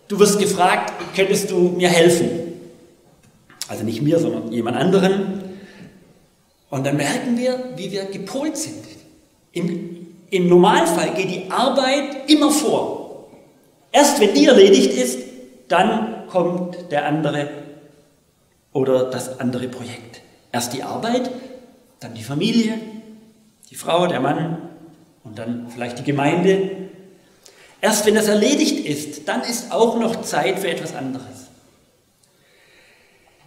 Du 0.09 0.19
wirst 0.19 0.38
gefragt, 0.38 0.93
könntest 1.14 1.50
du 1.50 1.57
mir 1.76 1.88
helfen? 1.88 2.31
Also 3.69 3.85
nicht 3.85 4.00
mir, 4.00 4.19
sondern 4.19 4.50
jemand 4.50 4.76
anderen. 4.76 5.43
Und 6.71 6.87
dann 6.87 6.97
merken 6.97 7.37
wir, 7.38 7.73
wie 7.76 7.93
wir 7.93 8.07
gepolt 8.07 8.57
sind. 8.57 8.85
Im, 9.52 10.07
Im 10.31 10.49
Normalfall 10.49 11.12
geht 11.14 11.31
die 11.31 11.50
Arbeit 11.50 12.31
immer 12.31 12.50
vor. 12.50 13.28
Erst 13.93 14.21
wenn 14.21 14.35
die 14.35 14.47
erledigt 14.47 14.93
ist, 14.93 15.19
dann 15.69 16.26
kommt 16.28 16.90
der 16.90 17.07
andere 17.07 17.49
oder 18.73 19.11
das 19.11 19.40
andere 19.40 19.69
Projekt. 19.69 20.23
Erst 20.52 20.73
die 20.73 20.83
Arbeit, 20.83 21.31
dann 22.00 22.14
die 22.14 22.23
Familie, 22.23 22.75
die 23.70 23.75
Frau, 23.75 24.06
der 24.06 24.20
Mann 24.20 24.70
und 25.25 25.38
dann 25.38 25.68
vielleicht 25.70 25.98
die 25.98 26.04
Gemeinde. 26.04 26.70
Erst 27.80 28.06
wenn 28.06 28.14
das 28.14 28.28
erledigt 28.28 28.84
ist, 28.84 29.28
dann 29.28 29.42
ist 29.42 29.72
auch 29.72 29.98
noch 29.98 30.22
Zeit 30.22 30.58
für 30.58 30.68
etwas 30.68 30.94
anderes. 30.94 31.48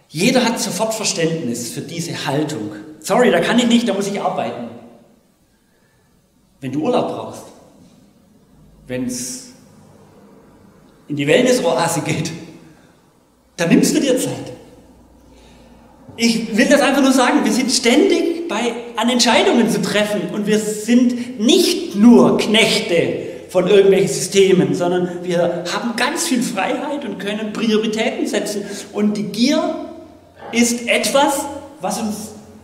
Jeder 0.08 0.44
hat 0.44 0.60
sofort 0.60 0.94
Verständnis 0.94 1.70
für 1.70 1.80
diese 1.80 2.26
Haltung. 2.26 2.72
Sorry, 3.00 3.30
da 3.30 3.40
kann 3.40 3.58
ich 3.58 3.66
nicht, 3.66 3.88
da 3.88 3.94
muss 3.94 4.06
ich 4.06 4.20
arbeiten. 4.20 4.68
wenn 6.60 6.70
du 6.70 6.82
Urlaub 6.82 7.08
brauchst, 7.08 7.42
wenn 8.86 9.06
es 9.06 9.50
in 11.08 11.16
die 11.16 11.26
Wellness-Oase 11.26 12.02
geht, 12.02 12.30
dann 13.56 13.68
nimmst 13.68 13.96
du 13.96 14.00
dir 14.00 14.16
Zeit. 14.16 14.52
Ich 16.16 16.56
will 16.56 16.68
das 16.68 16.80
einfach 16.80 17.02
nur 17.02 17.10
sagen, 17.12 17.44
wir 17.44 17.52
sind 17.52 17.72
ständig 17.72 18.31
bei, 18.52 18.74
an 18.96 19.08
Entscheidungen 19.08 19.70
zu 19.70 19.80
treffen 19.80 20.20
und 20.34 20.46
wir 20.46 20.58
sind 20.58 21.40
nicht 21.40 21.96
nur 21.96 22.36
Knechte 22.36 23.32
von 23.48 23.66
irgendwelchen 23.66 24.08
Systemen, 24.08 24.74
sondern 24.74 25.08
wir 25.22 25.64
haben 25.72 25.96
ganz 25.96 26.26
viel 26.26 26.42
Freiheit 26.42 27.04
und 27.04 27.18
können 27.18 27.52
Prioritäten 27.52 28.26
setzen. 28.26 28.64
Und 28.92 29.16
die 29.16 29.24
Gier 29.24 29.86
ist 30.52 30.86
etwas, 30.86 31.46
was 31.80 32.00
uns 32.00 32.16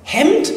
hemmt, 0.02 0.52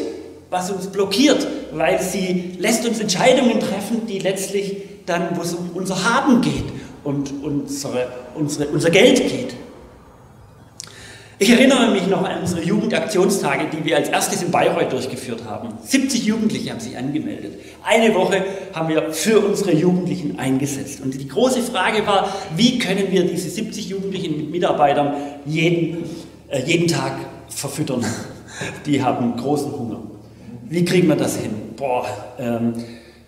was 0.50 0.70
uns 0.70 0.86
blockiert, 0.88 1.46
weil 1.72 2.00
sie 2.00 2.56
lässt 2.58 2.86
uns 2.86 3.00
Entscheidungen 3.00 3.58
treffen, 3.60 4.06
die 4.06 4.18
letztlich 4.18 4.76
dann, 5.06 5.36
wo 5.36 5.42
es 5.42 5.54
um 5.54 5.70
unser 5.74 6.04
Haben 6.04 6.42
geht 6.42 6.64
und 7.04 7.32
unsere, 7.42 8.08
unsere, 8.34 8.68
unser 8.68 8.90
Geld 8.90 9.16
geht. 9.16 9.54
Ich 11.38 11.50
erinnere 11.50 11.90
mich 11.90 12.06
noch 12.06 12.22
an 12.22 12.40
unsere 12.40 12.62
Jugendaktionstage, 12.62 13.66
die 13.72 13.84
wir 13.84 13.96
als 13.96 14.08
erstes 14.08 14.42
in 14.42 14.50
Bayreuth 14.50 14.92
durchgeführt 14.92 15.44
haben. 15.44 15.70
70 15.82 16.24
Jugendliche 16.24 16.70
haben 16.70 16.80
sich 16.80 16.96
angemeldet. 16.96 17.58
Eine 17.82 18.14
Woche 18.14 18.44
haben 18.72 18.88
wir 18.88 19.12
für 19.12 19.40
unsere 19.40 19.72
Jugendlichen 19.72 20.38
eingesetzt. 20.38 21.00
Und 21.00 21.14
die 21.14 21.26
große 21.26 21.62
Frage 21.62 22.06
war, 22.06 22.32
wie 22.56 22.78
können 22.78 23.10
wir 23.10 23.24
diese 23.24 23.50
70 23.50 23.88
Jugendlichen 23.88 24.36
mit 24.36 24.50
Mitarbeitern 24.50 25.14
jeden, 25.44 26.04
äh, 26.48 26.62
jeden 26.64 26.86
Tag 26.86 27.16
verfüttern? 27.48 28.04
Die 28.86 29.02
haben 29.02 29.36
großen 29.36 29.72
Hunger. 29.72 30.00
Wie 30.68 30.84
kriegen 30.84 31.08
wir 31.08 31.16
das 31.16 31.38
hin? 31.38 31.50
Boah, 31.76 32.06
ähm, 32.38 32.74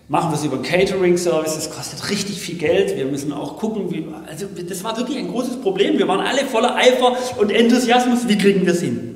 machen 0.07 0.31
wir 0.31 0.35
es 0.35 0.43
über 0.43 0.61
Catering-Service, 0.61 1.55
das 1.55 1.69
kostet 1.71 2.09
richtig 2.09 2.39
viel 2.39 2.57
Geld. 2.57 2.95
Wir 2.95 3.05
müssen 3.05 3.33
auch 3.33 3.57
gucken, 3.57 3.91
wie, 3.91 4.05
also 4.27 4.45
das 4.47 4.83
war 4.83 4.95
wirklich 4.97 5.17
ein 5.17 5.29
großes 5.29 5.61
Problem. 5.61 5.97
Wir 5.97 6.07
waren 6.07 6.19
alle 6.19 6.45
voller 6.45 6.75
Eifer 6.75 7.17
und 7.37 7.51
Enthusiasmus, 7.51 8.27
wie 8.27 8.37
kriegen 8.37 8.65
wir 8.65 8.73
es 8.73 8.81
hin? 8.81 9.15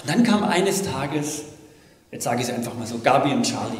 Und 0.00 0.10
dann 0.10 0.22
kam 0.24 0.42
eines 0.42 0.82
Tages, 0.82 1.44
jetzt 2.10 2.24
sage 2.24 2.42
ich 2.42 2.48
es 2.48 2.54
einfach 2.54 2.74
mal 2.74 2.86
so, 2.86 2.98
Gabi 2.98 3.32
und 3.32 3.44
Charlie. 3.44 3.76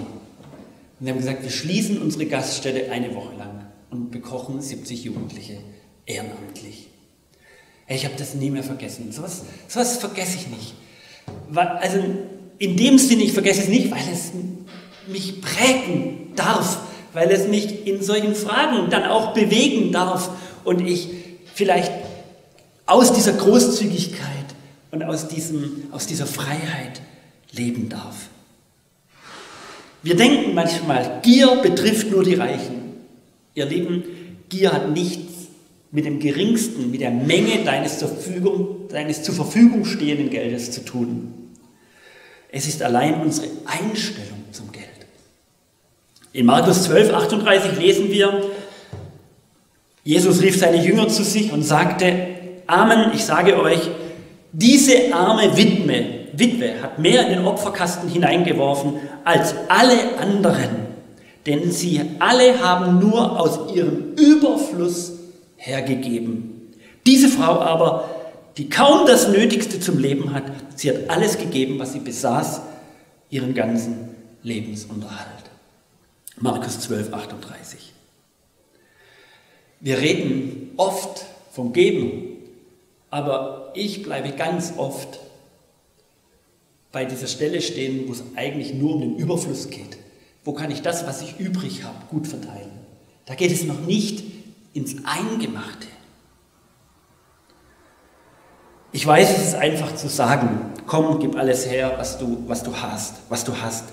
Und 0.99 1.07
die 1.07 1.11
haben 1.11 1.19
gesagt, 1.19 1.43
wir 1.43 1.51
schließen 1.51 2.01
unsere 2.01 2.27
Gaststätte 2.27 2.91
eine 2.91 3.15
Woche 3.15 3.37
lang 3.37 3.67
und 3.91 4.11
bekochen 4.11 4.63
70 4.63 5.05
Jugendliche 5.05 5.59
ehrenamtlich. 6.07 6.89
Ich 7.89 8.05
habe 8.05 8.15
das 8.17 8.35
nie 8.35 8.51
mehr 8.51 8.63
vergessen. 8.63 9.13
So 9.13 9.23
was 9.23 9.97
vergesse 9.99 10.39
ich 10.39 10.49
nicht. 10.49 10.75
Also 11.55 11.99
in 12.59 12.77
dem 12.77 12.99
Sinne, 12.99 13.23
ich 13.23 13.33
vergesse 13.33 13.63
es 13.63 13.69
nicht, 13.69 13.91
weil 13.91 14.03
es 14.13 14.33
mich 15.09 15.41
prägen 15.41 16.33
darf, 16.37 16.79
weil 17.13 17.31
es 17.31 17.49
mich 17.49 17.87
in 17.87 18.03
solchen 18.03 18.35
Fragen 18.35 18.91
dann 18.91 19.05
auch 19.05 19.33
bewegen 19.33 19.93
darf 19.93 20.31
und 20.65 20.87
ich 20.87 21.09
vielleicht 21.55 21.93
aus 22.87 23.13
dieser 23.13 23.33
Großzügigkeit 23.33 24.27
und 24.91 25.03
aus, 25.03 25.29
diesem, 25.29 25.85
aus 25.93 26.07
dieser 26.07 26.27
Freiheit 26.27 27.01
leben 27.53 27.89
darf. 27.89 28.29
Wir 30.03 30.17
denken 30.17 30.55
manchmal, 30.55 31.21
Gier 31.23 31.57
betrifft 31.57 32.11
nur 32.11 32.23
die 32.23 32.35
Reichen. 32.35 32.95
Ihr 33.55 33.67
Lieben, 33.67 34.05
Gier 34.49 34.73
hat 34.73 34.91
nichts 34.93 35.49
mit 35.91 36.05
dem 36.05 36.21
geringsten, 36.21 36.91
mit 36.91 37.01
der 37.01 37.11
Menge 37.11 37.65
deines 37.65 37.99
zur, 37.99 38.09
Verfügung, 38.09 38.89
deines 38.89 39.23
zur 39.23 39.35
Verfügung 39.35 39.85
stehenden 39.85 40.31
Geldes 40.31 40.71
zu 40.71 40.85
tun. 40.85 41.33
Es 42.51 42.69
ist 42.69 42.83
allein 42.83 43.21
unsere 43.21 43.49
Einstellung. 43.65 44.26
In 46.37 46.45
Markus 46.45 46.83
12, 46.83 47.15
38 47.15 47.79
lesen 47.79 48.11
wir, 48.11 48.43
Jesus 50.05 50.43
rief 50.43 50.59
seine 50.59 50.85
Jünger 50.85 51.09
zu 51.09 51.25
sich 51.25 51.51
und 51.51 51.63
sagte, 51.63 52.13
Amen, 52.67 53.13
ich 53.15 53.25
sage 53.25 53.59
euch, 53.59 53.81
diese 54.53 55.15
arme 55.15 55.57
Witwe, 55.57 56.05
Witwe 56.35 56.83
hat 56.83 56.99
mehr 56.99 57.27
in 57.27 57.39
den 57.39 57.47
Opferkasten 57.47 58.11
hineingeworfen 58.11 59.01
als 59.25 59.55
alle 59.69 60.19
anderen, 60.19 60.69
denn 61.47 61.73
sie 61.73 62.03
alle 62.19 62.63
haben 62.63 62.99
nur 62.99 63.41
aus 63.41 63.75
ihrem 63.75 64.13
Überfluss 64.17 65.15
hergegeben. 65.57 66.71
Diese 67.07 67.29
Frau 67.29 67.61
aber, 67.61 68.11
die 68.59 68.69
kaum 68.69 69.07
das 69.07 69.29
Nötigste 69.29 69.81
zum 69.81 69.99
Leben 69.99 70.35
hat, 70.35 70.45
sie 70.75 70.91
hat 70.91 71.09
alles 71.09 71.39
gegeben, 71.39 71.79
was 71.79 71.95
sie 71.95 72.01
besaß, 72.01 72.61
ihren 73.31 73.55
ganzen 73.55 74.11
Lebensunterhalt. 74.43 75.36
Markus 76.39 76.81
12, 76.81 77.15
38. 77.15 77.93
Wir 79.81 79.99
reden 79.99 80.73
oft 80.77 81.25
vom 81.53 81.73
Geben, 81.73 82.37
aber 83.11 83.73
ich 83.75 84.03
bleibe 84.03 84.33
ganz 84.33 84.75
oft 84.77 85.21
bei 86.93 87.07
dieser 87.07 87.27
Stelle 87.27 87.63
stehen, 87.63 88.07
wo 88.07 88.13
es 88.13 88.23
eigentlich 88.37 88.75
nur 88.75 88.97
um 88.97 89.01
den 89.01 89.17
Überfluss 89.17 89.71
geht. 89.71 89.97
Wo 90.45 90.53
kann 90.53 90.71
ich 90.71 90.83
das, 90.83 91.07
was 91.07 91.23
ich 91.23 91.39
übrig 91.41 91.85
habe, 91.85 91.97
gut 92.11 92.27
verteilen? 92.27 92.71
Da 93.25 93.35
geht 93.35 93.51
es 93.51 93.65
noch 93.65 93.81
nicht 93.81 94.23
ins 94.75 94.97
Eingemachte. 95.05 95.87
Ich 98.93 99.07
weiß, 99.07 99.39
es 99.39 99.49
ist 99.49 99.55
einfach 99.55 99.95
zu 99.95 100.09
sagen, 100.09 100.73
komm, 100.87 101.19
gib 101.19 101.37
alles 101.37 101.67
her, 101.67 101.95
was 101.97 102.19
du, 102.19 102.45
was 102.47 102.63
du 102.63 102.77
hast, 102.77 103.17
was 103.31 103.45
du 103.45 103.57
hast. 103.61 103.85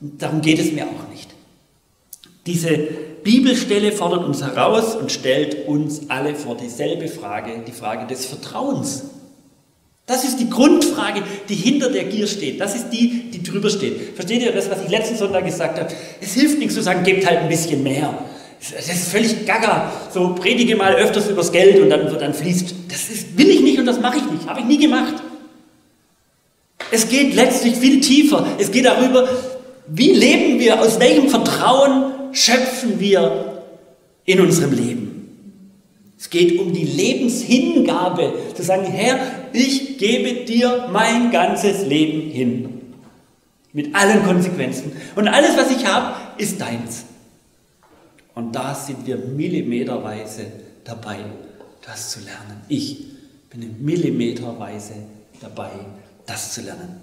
Darum 0.00 0.40
geht 0.40 0.58
es 0.58 0.72
mir 0.72 0.84
auch 0.84 1.08
nicht. 1.08 1.39
Diese 2.46 2.70
Bibelstelle 3.22 3.92
fordert 3.92 4.24
uns 4.24 4.42
heraus 4.42 4.96
und 4.96 5.12
stellt 5.12 5.68
uns 5.68 6.02
alle 6.08 6.34
vor 6.34 6.56
dieselbe 6.56 7.08
Frage, 7.08 7.62
die 7.66 7.72
Frage 7.72 8.06
des 8.06 8.26
Vertrauens. 8.26 9.04
Das 10.06 10.24
ist 10.24 10.40
die 10.40 10.50
Grundfrage, 10.50 11.22
die 11.48 11.54
hinter 11.54 11.90
der 11.90 12.04
Gier 12.04 12.26
steht. 12.26 12.60
Das 12.60 12.74
ist 12.74 12.90
die, 12.90 13.30
die 13.30 13.42
drüber 13.42 13.70
steht. 13.70 14.16
Versteht 14.16 14.42
ihr 14.42 14.50
das, 14.50 14.68
was 14.68 14.82
ich 14.82 14.88
letzten 14.88 15.16
Sonntag 15.16 15.44
gesagt 15.44 15.78
habe? 15.78 15.88
Es 16.20 16.34
hilft 16.34 16.58
nichts 16.58 16.74
zu 16.74 16.82
sagen, 16.82 17.04
gebt 17.04 17.26
halt 17.26 17.38
ein 17.40 17.48
bisschen 17.48 17.82
mehr. 17.82 18.12
Das 18.58 18.88
ist 18.88 19.08
völlig 19.08 19.46
gaga. 19.46 19.92
So 20.12 20.34
predige 20.34 20.74
mal 20.76 20.94
öfters 20.94 21.28
übers 21.28 21.52
Geld 21.52 21.80
und 21.80 21.90
dann, 21.90 22.18
dann 22.18 22.34
fließt. 22.34 22.74
Das 22.88 23.08
ist, 23.08 23.38
will 23.38 23.50
ich 23.50 23.60
nicht 23.60 23.78
und 23.78 23.86
das 23.86 24.00
mache 24.00 24.18
ich 24.18 24.30
nicht. 24.30 24.48
Habe 24.48 24.60
ich 24.60 24.66
nie 24.66 24.78
gemacht. 24.78 25.14
Es 26.90 27.08
geht 27.08 27.34
letztlich 27.34 27.76
viel 27.76 28.00
tiefer. 28.00 28.46
Es 28.58 28.72
geht 28.72 28.86
darüber, 28.86 29.28
wie 29.86 30.12
leben 30.12 30.58
wir, 30.58 30.80
aus 30.80 30.98
welchem 30.98 31.28
Vertrauen 31.28 32.12
schöpfen 32.32 33.00
wir 33.00 33.62
in 34.24 34.40
unserem 34.40 34.72
Leben. 34.72 35.10
Es 36.18 36.28
geht 36.28 36.60
um 36.60 36.72
die 36.72 36.84
Lebenshingabe, 36.84 38.34
zu 38.54 38.62
sagen, 38.62 38.84
Herr, 38.84 39.18
ich 39.52 39.96
gebe 39.96 40.44
dir 40.44 40.88
mein 40.92 41.30
ganzes 41.30 41.86
Leben 41.86 42.30
hin. 42.30 42.80
Mit 43.72 43.94
allen 43.94 44.22
Konsequenzen. 44.24 44.92
Und 45.16 45.28
alles, 45.28 45.56
was 45.56 45.70
ich 45.70 45.86
habe, 45.86 46.14
ist 46.36 46.60
deins. 46.60 47.04
Und 48.34 48.54
da 48.54 48.74
sind 48.74 49.06
wir 49.06 49.16
millimeterweise 49.16 50.46
dabei, 50.84 51.18
das 51.86 52.10
zu 52.10 52.20
lernen. 52.20 52.60
Ich 52.68 53.04
bin 53.48 53.76
millimeterweise 53.82 54.94
dabei, 55.40 55.70
das 56.26 56.52
zu 56.52 56.60
lernen. 56.60 57.00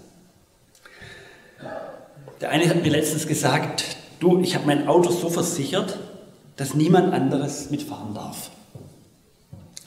Der 2.39 2.51
eine 2.51 2.69
hat 2.69 2.83
mir 2.83 2.91
letztens 2.91 3.27
gesagt, 3.27 3.97
du, 4.19 4.39
ich 4.41 4.55
habe 4.55 4.65
mein 4.65 4.87
Auto 4.87 5.11
so 5.11 5.29
versichert, 5.29 5.97
dass 6.55 6.73
niemand 6.73 7.13
anderes 7.13 7.69
mitfahren 7.69 8.13
darf. 8.13 8.49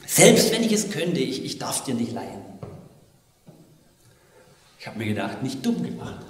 Selbst 0.05 0.51
wenn 0.51 0.63
ich 0.63 0.71
es 0.71 0.89
könnte, 0.89 1.19
ich, 1.19 1.43
ich 1.45 1.57
darf 1.57 1.83
dir 1.83 1.93
nicht 1.93 2.13
leihen. 2.13 2.41
Ich 4.79 4.87
habe 4.87 4.97
mir 4.97 5.05
gedacht, 5.05 5.43
nicht 5.43 5.65
dumm 5.65 5.83
gemacht. 5.83 6.25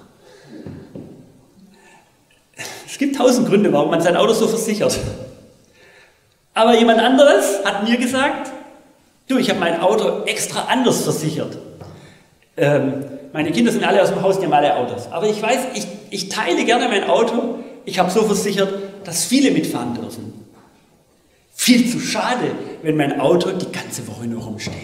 Es 2.86 2.98
gibt 2.98 3.16
tausend 3.16 3.48
Gründe, 3.48 3.72
warum 3.72 3.90
man 3.90 4.00
sein 4.00 4.16
Auto 4.16 4.34
so 4.34 4.46
versichert. 4.46 4.98
Aber 6.54 6.78
jemand 6.78 7.00
anderes 7.00 7.64
hat 7.64 7.88
mir 7.88 7.96
gesagt, 7.96 8.52
du, 9.28 9.38
ich 9.38 9.48
habe 9.48 9.58
mein 9.58 9.80
Auto 9.80 10.24
extra 10.26 10.66
anders 10.66 11.02
versichert. 11.02 11.56
Ähm, 12.56 13.04
meine 13.32 13.50
Kinder 13.50 13.72
sind 13.72 13.84
alle 13.84 14.02
aus 14.02 14.10
dem 14.10 14.20
Haus, 14.20 14.38
die 14.38 14.44
haben 14.44 14.52
alle 14.52 14.76
Autos. 14.76 15.10
Aber 15.10 15.26
ich 15.26 15.40
weiß, 15.40 15.68
ich, 15.74 15.86
ich 16.10 16.28
teile 16.28 16.64
gerne 16.64 16.88
mein 16.88 17.08
Auto 17.08 17.60
ich 17.84 17.98
habe 17.98 18.10
so 18.10 18.22
versichert, 18.24 18.72
dass 19.04 19.24
viele 19.24 19.50
mitfahren 19.50 19.94
dürfen. 19.94 20.32
Viel 21.54 21.88
zu 21.90 22.00
schade, 22.00 22.52
wenn 22.82 22.96
mein 22.96 23.20
Auto 23.20 23.50
die 23.52 23.70
ganze 23.70 24.06
Woche 24.08 24.26
nur 24.26 24.42
rumsteht. 24.42 24.74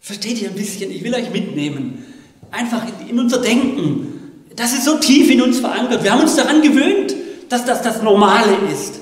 Versteht 0.00 0.42
ihr 0.42 0.48
ein 0.48 0.56
bisschen? 0.56 0.90
Ich 0.90 1.04
will 1.04 1.14
euch 1.14 1.30
mitnehmen. 1.30 2.04
Einfach 2.50 2.84
in 3.08 3.18
unser 3.18 3.40
Denken. 3.40 4.48
Das 4.56 4.72
ist 4.72 4.84
so 4.84 4.98
tief 4.98 5.30
in 5.30 5.40
uns 5.40 5.60
verankert. 5.60 6.02
Wir 6.02 6.12
haben 6.12 6.22
uns 6.22 6.36
daran 6.36 6.60
gewöhnt, 6.60 7.14
dass 7.48 7.64
das 7.64 7.82
das 7.82 8.02
Normale 8.02 8.56
ist. 8.72 9.00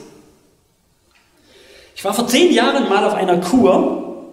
Ich 1.97 2.05
war 2.05 2.15
vor 2.15 2.27
zehn 2.29 2.53
Jahren 2.53 2.89
mal 2.89 3.05
auf 3.05 3.15
einer 3.15 3.39
Kur, 3.41 4.31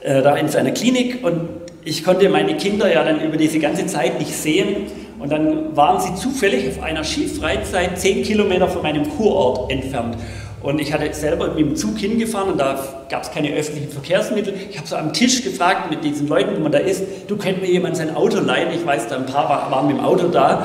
äh, 0.00 0.22
da 0.22 0.36
in 0.36 0.48
seiner 0.48 0.70
Klinik, 0.70 1.24
und 1.24 1.48
ich 1.84 2.04
konnte 2.04 2.28
meine 2.28 2.56
Kinder 2.56 2.92
ja 2.92 3.04
dann 3.04 3.20
über 3.20 3.36
diese 3.36 3.58
ganze 3.58 3.86
Zeit 3.86 4.18
nicht 4.18 4.34
sehen. 4.34 4.86
Und 5.26 5.32
dann 5.32 5.76
waren 5.76 6.00
sie 6.00 6.14
zufällig 6.14 6.68
auf 6.68 6.84
einer 6.84 7.02
Skifreizeit 7.02 7.98
zehn 7.98 8.22
Kilometer 8.22 8.68
von 8.68 8.80
meinem 8.82 9.10
Kurort 9.16 9.72
entfernt. 9.72 10.16
Und 10.62 10.80
ich 10.80 10.92
hatte 10.92 11.12
selber 11.12 11.48
mit 11.48 11.58
dem 11.58 11.74
Zug 11.74 11.98
hingefahren 11.98 12.52
und 12.52 12.58
da 12.58 12.78
gab 13.08 13.24
es 13.24 13.32
keine 13.32 13.52
öffentlichen 13.52 13.90
Verkehrsmittel. 13.90 14.54
Ich 14.70 14.78
habe 14.78 14.86
so 14.86 14.94
am 14.94 15.12
Tisch 15.12 15.42
gefragt 15.42 15.90
mit 15.90 16.04
diesen 16.04 16.28
Leuten, 16.28 16.56
wo 16.56 16.60
man 16.60 16.70
da 16.70 16.78
ist, 16.78 17.02
du 17.26 17.36
könnt 17.36 17.60
mir 17.60 17.68
jemand 17.68 17.96
sein 17.96 18.14
Auto 18.14 18.38
leihen? 18.38 18.68
Ich 18.72 18.86
weiß, 18.86 19.08
da 19.08 19.16
ein 19.16 19.26
paar 19.26 19.68
waren 19.68 19.88
mit 19.88 19.96
dem 19.96 20.04
Auto 20.04 20.28
da. 20.28 20.64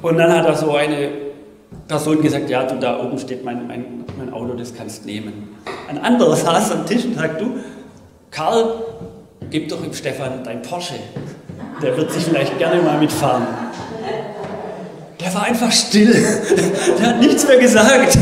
Und 0.00 0.16
dann 0.16 0.32
hat 0.32 0.46
er 0.46 0.54
so 0.54 0.74
eine 0.74 1.10
Person 1.86 2.22
gesagt, 2.22 2.48
ja, 2.48 2.64
du, 2.64 2.76
da 2.76 3.04
oben 3.04 3.18
steht 3.18 3.44
mein, 3.44 3.66
mein, 3.66 3.84
mein 4.16 4.32
Auto, 4.32 4.54
das 4.54 4.74
kannst 4.74 5.04
nehmen. 5.04 5.58
Ein 5.90 5.98
anderer 5.98 6.36
saß 6.36 6.72
am 6.72 6.86
Tisch 6.86 7.04
und 7.04 7.16
sagt, 7.16 7.38
du, 7.38 7.58
Karl, 8.30 8.76
gib 9.50 9.68
doch 9.68 9.82
dem 9.82 9.92
Stefan 9.92 10.42
dein 10.42 10.62
Porsche. 10.62 10.94
Der 11.84 11.94
wird 11.98 12.10
sich 12.10 12.24
vielleicht 12.24 12.56
gerne 12.56 12.80
mal 12.80 12.98
mitfahren. 12.98 13.46
Der 15.20 15.34
war 15.34 15.42
einfach 15.42 15.70
still. 15.70 16.14
Der 16.98 17.08
hat 17.08 17.20
nichts 17.20 17.46
mehr 17.46 17.58
gesagt. 17.58 18.16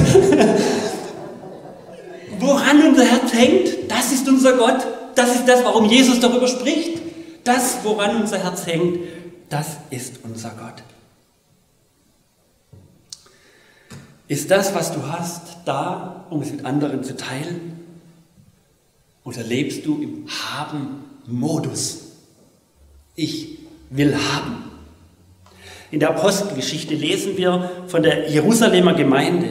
Woran 2.40 2.88
unser 2.88 3.04
Herz 3.04 3.32
hängt, 3.32 3.88
das 3.88 4.10
ist 4.10 4.28
unser 4.28 4.54
Gott. 4.54 4.84
Das 5.14 5.36
ist 5.36 5.46
das, 5.46 5.62
warum 5.62 5.84
Jesus 5.84 6.18
darüber 6.18 6.48
spricht. 6.48 7.00
Das, 7.44 7.78
woran 7.84 8.20
unser 8.20 8.38
Herz 8.38 8.66
hängt, 8.66 8.98
das 9.48 9.76
ist 9.90 10.18
unser 10.24 10.50
Gott. 10.50 10.82
Ist 14.26 14.50
das, 14.50 14.74
was 14.74 14.92
du 14.92 15.06
hast, 15.06 15.58
da, 15.66 16.26
um 16.30 16.42
es 16.42 16.50
mit 16.50 16.64
anderen 16.64 17.04
zu 17.04 17.16
teilen? 17.16 17.78
Oder 19.22 19.44
lebst 19.44 19.86
du 19.86 20.02
im 20.02 20.26
Haben-Modus? 20.26 22.11
Ich 23.14 23.58
will 23.90 24.14
haben. 24.14 24.64
In 25.90 26.00
der 26.00 26.10
Apostelgeschichte 26.10 26.94
lesen 26.94 27.36
wir 27.36 27.70
von 27.86 28.02
der 28.02 28.30
Jerusalemer 28.30 28.94
Gemeinde. 28.94 29.48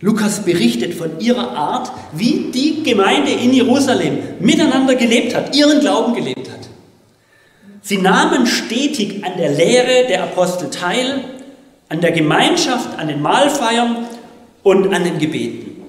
Lukas 0.00 0.44
berichtet 0.44 0.94
von 0.94 1.20
ihrer 1.20 1.52
Art, 1.52 1.92
wie 2.12 2.50
die 2.52 2.82
Gemeinde 2.82 3.30
in 3.30 3.52
Jerusalem 3.52 4.18
miteinander 4.40 4.96
gelebt 4.96 5.36
hat, 5.36 5.54
ihren 5.54 5.78
Glauben 5.78 6.14
gelebt 6.14 6.50
hat. 6.50 6.68
Sie 7.82 7.98
nahmen 7.98 8.46
stetig 8.46 9.24
an 9.24 9.38
der 9.38 9.50
Lehre 9.50 10.08
der 10.08 10.24
Apostel 10.24 10.70
teil, 10.70 11.22
an 11.88 12.00
der 12.00 12.10
Gemeinschaft, 12.10 12.98
an 12.98 13.06
den 13.06 13.22
Mahlfeiern 13.22 14.08
und 14.64 14.92
an 14.92 15.04
den 15.04 15.20
Gebeten. 15.20 15.82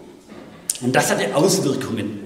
Und 0.82 0.96
das 0.96 1.10
hatte 1.10 1.36
Auswirkungen. 1.36 2.20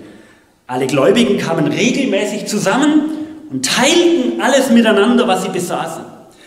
Alle 0.65 0.87
Gläubigen 0.87 1.37
kamen 1.37 1.67
regelmäßig 1.67 2.47
zusammen 2.47 3.16
und 3.49 3.65
teilten 3.65 4.41
alles 4.41 4.69
miteinander, 4.69 5.27
was 5.27 5.43
sie 5.43 5.49
besaßen. 5.49 6.03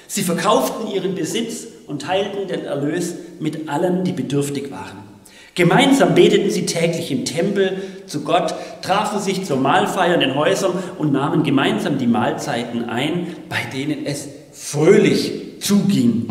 Sie 0.06 0.22
verkauften 0.22 0.90
ihren 0.92 1.14
Besitz 1.14 1.66
und 1.86 2.02
teilten 2.02 2.48
den 2.48 2.64
Erlös 2.64 3.14
mit 3.38 3.68
allen, 3.68 4.04
die 4.04 4.12
bedürftig 4.12 4.70
waren. 4.70 5.10
Gemeinsam 5.54 6.14
beteten 6.14 6.50
sie 6.50 6.66
täglich 6.66 7.10
im 7.10 7.24
Tempel 7.24 7.82
zu 8.06 8.22
Gott, 8.22 8.54
trafen 8.82 9.20
sich 9.20 9.44
zur 9.44 9.56
Mahlfeier 9.56 10.14
in 10.14 10.20
den 10.20 10.34
Häusern 10.34 10.72
und 10.98 11.12
nahmen 11.12 11.42
gemeinsam 11.42 11.98
die 11.98 12.06
Mahlzeiten 12.06 12.88
ein, 12.88 13.26
bei 13.48 13.58
denen 13.74 14.06
es 14.06 14.28
fröhlich 14.52 15.32
zuging 15.60 16.28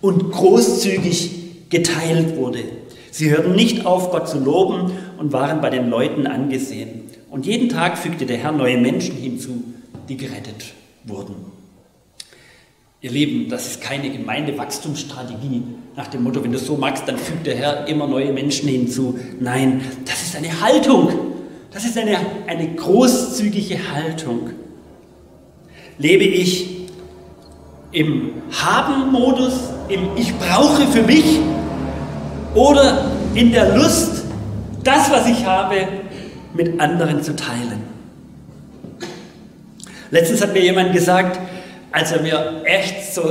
und 0.00 0.32
großzügig 0.32 1.68
geteilt 1.70 2.36
wurde. 2.36 2.60
Sie 3.10 3.30
hörten 3.30 3.54
nicht 3.54 3.86
auf, 3.86 4.10
Gott 4.10 4.28
zu 4.28 4.38
loben 4.38 4.92
und 5.18 5.32
waren 5.32 5.60
bei 5.60 5.70
den 5.70 5.88
Leuten 5.88 6.26
angesehen. 6.26 7.02
Und 7.30 7.46
jeden 7.46 7.68
Tag 7.68 7.96
fügte 7.98 8.26
der 8.26 8.38
Herr 8.38 8.52
neue 8.52 8.78
Menschen 8.78 9.14
hinzu, 9.14 9.62
die 10.08 10.16
gerettet 10.16 10.72
wurden. 11.04 11.36
Ihr 13.00 13.10
Lieben, 13.10 13.50
das 13.50 13.66
ist 13.66 13.80
keine 13.82 14.08
Gemeindewachstumsstrategie 14.10 15.62
nach 15.96 16.08
dem 16.08 16.24
Motto, 16.24 16.42
wenn 16.42 16.52
du 16.52 16.58
so 16.58 16.76
magst, 16.76 17.06
dann 17.06 17.18
fügt 17.18 17.46
der 17.46 17.54
Herr 17.56 17.86
immer 17.86 18.06
neue 18.06 18.32
Menschen 18.32 18.68
hinzu. 18.68 19.18
Nein, 19.38 19.82
das 20.06 20.22
ist 20.22 20.36
eine 20.36 20.60
Haltung. 20.60 21.10
Das 21.70 21.84
ist 21.84 21.96
eine, 21.98 22.18
eine 22.46 22.74
großzügige 22.74 23.78
Haltung. 23.92 24.50
Lebe 25.98 26.24
ich 26.24 26.88
im 27.92 28.32
Haben-Modus, 28.50 29.54
im 29.88 30.16
Ich 30.16 30.34
brauche 30.34 30.86
für 30.86 31.02
mich 31.02 31.38
oder 32.54 33.10
in 33.34 33.52
der 33.52 33.76
Lust, 33.76 34.24
das, 34.82 35.10
was 35.10 35.26
ich 35.28 35.44
habe, 35.44 35.86
mit 36.54 36.80
anderen 36.80 37.22
zu 37.22 37.36
teilen? 37.36 37.83
Letztens 40.14 40.42
hat 40.42 40.52
mir 40.52 40.62
jemand 40.62 40.92
gesagt, 40.92 41.40
als 41.90 42.12
er 42.12 42.22
mir 42.22 42.62
echt 42.64 43.12
so, 43.12 43.22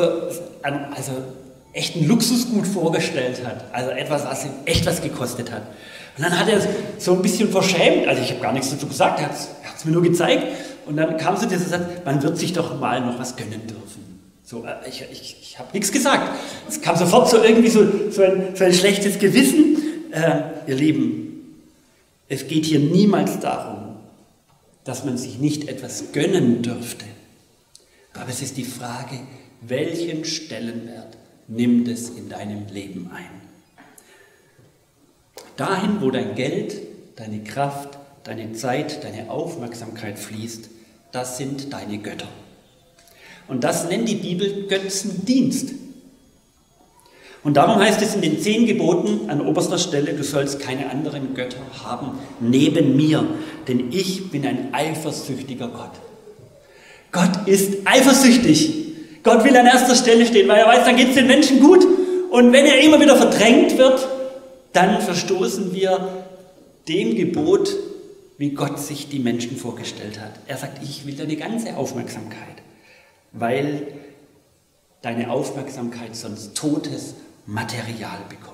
also 0.61 1.11
echt 1.71 1.95
ein 1.95 2.05
Luxusgut 2.05 2.67
vorgestellt 2.67 3.41
hat, 3.47 3.63
also 3.71 3.91
etwas, 3.91 4.25
was 4.25 4.43
ihm 4.43 4.51
echt 4.65 4.85
was 4.85 5.01
gekostet 5.01 5.49
hat. 5.49 5.61
Und 6.17 6.25
dann 6.25 6.37
hat 6.37 6.49
er 6.49 6.59
so 6.97 7.13
ein 7.13 7.21
bisschen 7.21 7.47
verschämt, 7.49 8.05
also 8.05 8.21
ich 8.21 8.31
habe 8.31 8.41
gar 8.41 8.51
nichts 8.51 8.69
dazu 8.69 8.85
gesagt, 8.85 9.21
er 9.21 9.27
hat 9.27 9.77
es 9.77 9.85
mir 9.85 9.93
nur 9.93 10.03
gezeigt. 10.03 10.43
Und 10.85 10.97
dann 10.97 11.15
kam 11.15 11.37
so 11.37 11.45
dieser 11.45 11.69
Satz, 11.69 11.83
man 12.03 12.21
wird 12.21 12.37
sich 12.37 12.51
doch 12.51 12.77
mal 12.77 12.99
noch 12.99 13.17
was 13.17 13.37
gönnen 13.37 13.65
dürfen. 13.65 14.19
So, 14.43 14.65
äh, 14.65 14.89
ich, 14.89 15.05
ich, 15.09 15.37
ich 15.41 15.59
habe 15.59 15.69
nichts 15.71 15.89
gesagt. 15.89 16.37
Es 16.67 16.81
kam 16.81 16.97
sofort 16.97 17.29
so 17.29 17.41
irgendwie 17.41 17.69
so, 17.69 17.85
so, 18.11 18.23
ein, 18.23 18.47
so 18.55 18.65
ein 18.65 18.73
schlechtes 18.73 19.17
Gewissen. 19.19 19.77
Äh, 20.11 20.69
ihr 20.69 20.75
Lieben, 20.75 21.55
es 22.27 22.45
geht 22.45 22.65
hier 22.65 22.79
niemals 22.79 23.39
darum, 23.39 23.82
dass 24.83 25.05
man 25.05 25.17
sich 25.17 25.39
nicht 25.39 25.67
etwas 25.67 26.11
gönnen 26.11 26.61
dürfte. 26.61 27.05
Aber 28.13 28.29
es 28.29 28.41
ist 28.41 28.57
die 28.57 28.65
Frage, 28.65 29.19
welchen 29.61 30.25
Stellenwert 30.25 31.17
nimmt 31.47 31.87
es 31.87 32.09
in 32.09 32.29
deinem 32.29 32.67
Leben 32.67 33.09
ein? 33.13 33.41
Dahin, 35.57 36.01
wo 36.01 36.09
dein 36.11 36.35
Geld, 36.35 36.75
deine 37.15 37.43
Kraft, 37.43 37.97
deine 38.23 38.53
Zeit, 38.53 39.03
deine 39.03 39.29
Aufmerksamkeit 39.29 40.17
fließt, 40.17 40.69
das 41.11 41.37
sind 41.37 41.71
deine 41.73 41.99
Götter. 41.99 42.27
Und 43.47 43.63
das 43.63 43.87
nennt 43.87 44.09
die 44.09 44.15
Bibel 44.15 44.67
Götzendienst. 44.67 45.82
Und 47.43 47.57
darum 47.57 47.77
heißt 47.77 48.01
es 48.01 48.15
in 48.15 48.21
den 48.21 48.39
zehn 48.39 48.65
Geboten 48.65 49.29
an 49.29 49.45
oberster 49.45 49.77
Stelle, 49.77 50.13
du 50.13 50.23
sollst 50.23 50.61
keine 50.61 50.89
anderen 50.89 51.33
Götter 51.33 51.57
haben 51.83 52.11
neben 52.39 52.95
mir, 52.95 53.25
denn 53.67 53.91
ich 53.91 54.31
bin 54.31 54.45
ein 54.45 54.69
eifersüchtiger 54.71 55.67
Gott. 55.67 55.91
Gott 57.11 57.47
ist 57.47 57.85
eifersüchtig. 57.85 59.21
Gott 59.23 59.43
will 59.43 59.55
an 59.57 59.65
erster 59.65 59.95
Stelle 59.95 60.25
stehen, 60.25 60.47
weil 60.47 60.59
er 60.59 60.67
weiß, 60.67 60.85
dann 60.85 60.95
geht 60.95 61.09
es 61.09 61.15
den 61.15 61.27
Menschen 61.27 61.59
gut. 61.59 61.85
Und 62.31 62.51
wenn 62.51 62.65
er 62.65 62.79
immer 62.79 62.99
wieder 62.99 63.15
verdrängt 63.15 63.77
wird, 63.77 64.07
dann 64.71 65.01
verstoßen 65.01 65.73
wir 65.73 66.23
dem 66.87 67.15
Gebot, 67.15 67.69
wie 68.37 68.51
Gott 68.51 68.79
sich 68.79 69.09
die 69.09 69.19
Menschen 69.19 69.57
vorgestellt 69.57 70.19
hat. 70.19 70.31
Er 70.47 70.57
sagt, 70.57 70.81
ich 70.83 71.05
will 71.05 71.13
deine 71.13 71.35
ganze 71.35 71.77
Aufmerksamkeit, 71.77 72.55
weil 73.31 73.87
deine 75.01 75.29
Aufmerksamkeit 75.29 76.15
sonst 76.15 76.55
totes 76.55 77.13
Material 77.45 78.19
bekommt. 78.29 78.53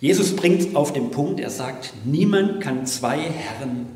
Jesus 0.00 0.34
bringt 0.34 0.60
es 0.60 0.74
auf 0.74 0.92
den 0.92 1.10
Punkt, 1.10 1.40
er 1.40 1.50
sagt, 1.50 1.92
niemand 2.04 2.60
kann 2.60 2.86
zwei 2.86 3.18
Herren, 3.18 3.86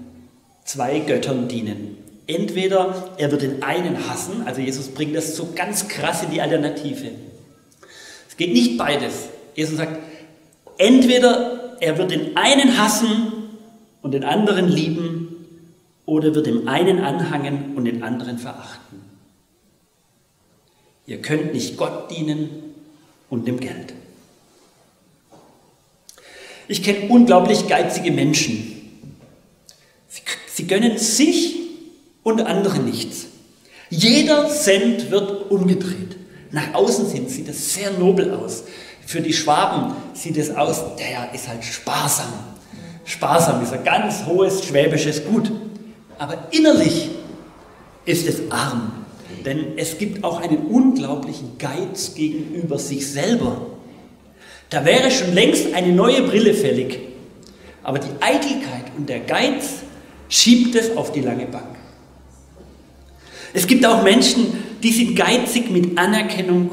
zwei 0.65 1.01
Göttern 1.01 1.49
dienen. 1.49 1.99
Entweder 2.27 3.11
er 3.19 3.31
wird 3.31 3.43
den 3.43 3.63
einen 3.63 4.09
hassen, 4.09 4.47
also 4.47 4.61
Jesus 4.61 4.89
bringt 4.89 5.15
das 5.15 5.37
so 5.37 5.53
ganz 5.55 5.89
krass 5.89 6.23
in 6.23 6.31
die 6.31 6.41
Alternative. 6.41 7.11
Es 8.29 8.37
geht 8.37 8.53
nicht 8.53 8.79
beides. 8.79 9.29
Jesus 9.55 9.77
sagt, 9.79 9.99
entweder 10.79 11.77
er 11.81 11.99
wird 11.99 12.11
den 12.11 12.37
einen 12.37 12.79
hassen 12.79 13.33
und 14.03 14.13
den 14.13 14.25
anderen 14.25 14.69
lieben, 14.69 15.27
oder 16.07 16.35
wird 16.35 16.47
dem 16.47 16.69
einen 16.69 17.01
anhangen 17.01 17.77
und 17.77 17.85
den 17.85 18.03
anderen 18.03 18.39
verachten. 18.39 19.03
Ihr 21.07 21.23
könnt 21.23 21.53
nicht 21.53 21.77
Gott 21.77 22.11
dienen 22.11 22.75
und 23.31 23.47
dem 23.47 23.61
Geld. 23.61 23.95
Ich 26.69 26.83
kenne 26.83 27.09
unglaublich 27.09 27.69
geizige 27.69 28.11
Menschen. 28.11 29.13
Sie, 30.09 30.23
sie 30.53 30.67
gönnen 30.67 30.99
sich 30.99 31.57
und 32.25 32.41
andere 32.41 32.81
nichts. 32.81 33.27
Jeder 33.89 34.49
Cent 34.49 35.13
wird 35.13 35.51
umgedreht. 35.51 36.17
Nach 36.51 36.75
außen 36.75 37.11
hin 37.13 37.29
sieht 37.29 37.49
es 37.49 37.75
sehr 37.75 37.93
nobel 37.93 38.35
aus. 38.35 38.65
Für 39.07 39.21
die 39.21 39.33
Schwaben 39.33 39.95
sieht 40.15 40.37
es 40.37 40.51
aus, 40.51 40.83
der 40.99 41.33
ist 41.33 41.47
halt 41.47 41.63
sparsam. 41.65 42.33
Sparsam 43.05 43.63
ist 43.63 43.73
ein 43.73 43.85
ganz 43.85 44.25
hohes 44.27 44.65
schwäbisches 44.65 45.25
Gut. 45.25 45.53
Aber 46.19 46.49
innerlich 46.51 47.11
ist 48.05 48.27
es 48.27 48.51
arm. 48.51 48.96
Denn 49.47 49.79
es 49.79 49.97
gibt 49.97 50.25
auch 50.25 50.41
einen 50.41 50.67
unglaublichen 50.67 51.57
Geiz 51.57 52.15
gegenüber 52.15 52.81
sich 52.81 53.11
selber. 53.11 53.65
Da 54.71 54.85
wäre 54.85 55.13
schon 55.13 55.33
längst 55.33 55.73
eine 55.73 55.93
neue 55.93 56.23
Brille 56.23 56.53
fällig. 56.53 56.99
Aber 57.85 58.01
die 58.01 58.11
Eitelkeit 58.21 58.91
und 58.99 59.09
der 59.09 59.21
Geiz 59.21 59.83
schiebt 60.29 60.75
es 60.75 60.97
auf 60.97 61.13
die 61.13 61.21
lange 61.21 61.47
Bank. 61.47 61.77
Es 63.55 63.69
gibt 63.69 63.87
auch 63.87 64.03
Menschen, 64.03 64.65
die 64.83 64.93
sind 64.93 65.15
geizig 65.15 65.71
mit 65.71 65.97
Anerkennung 65.97 66.73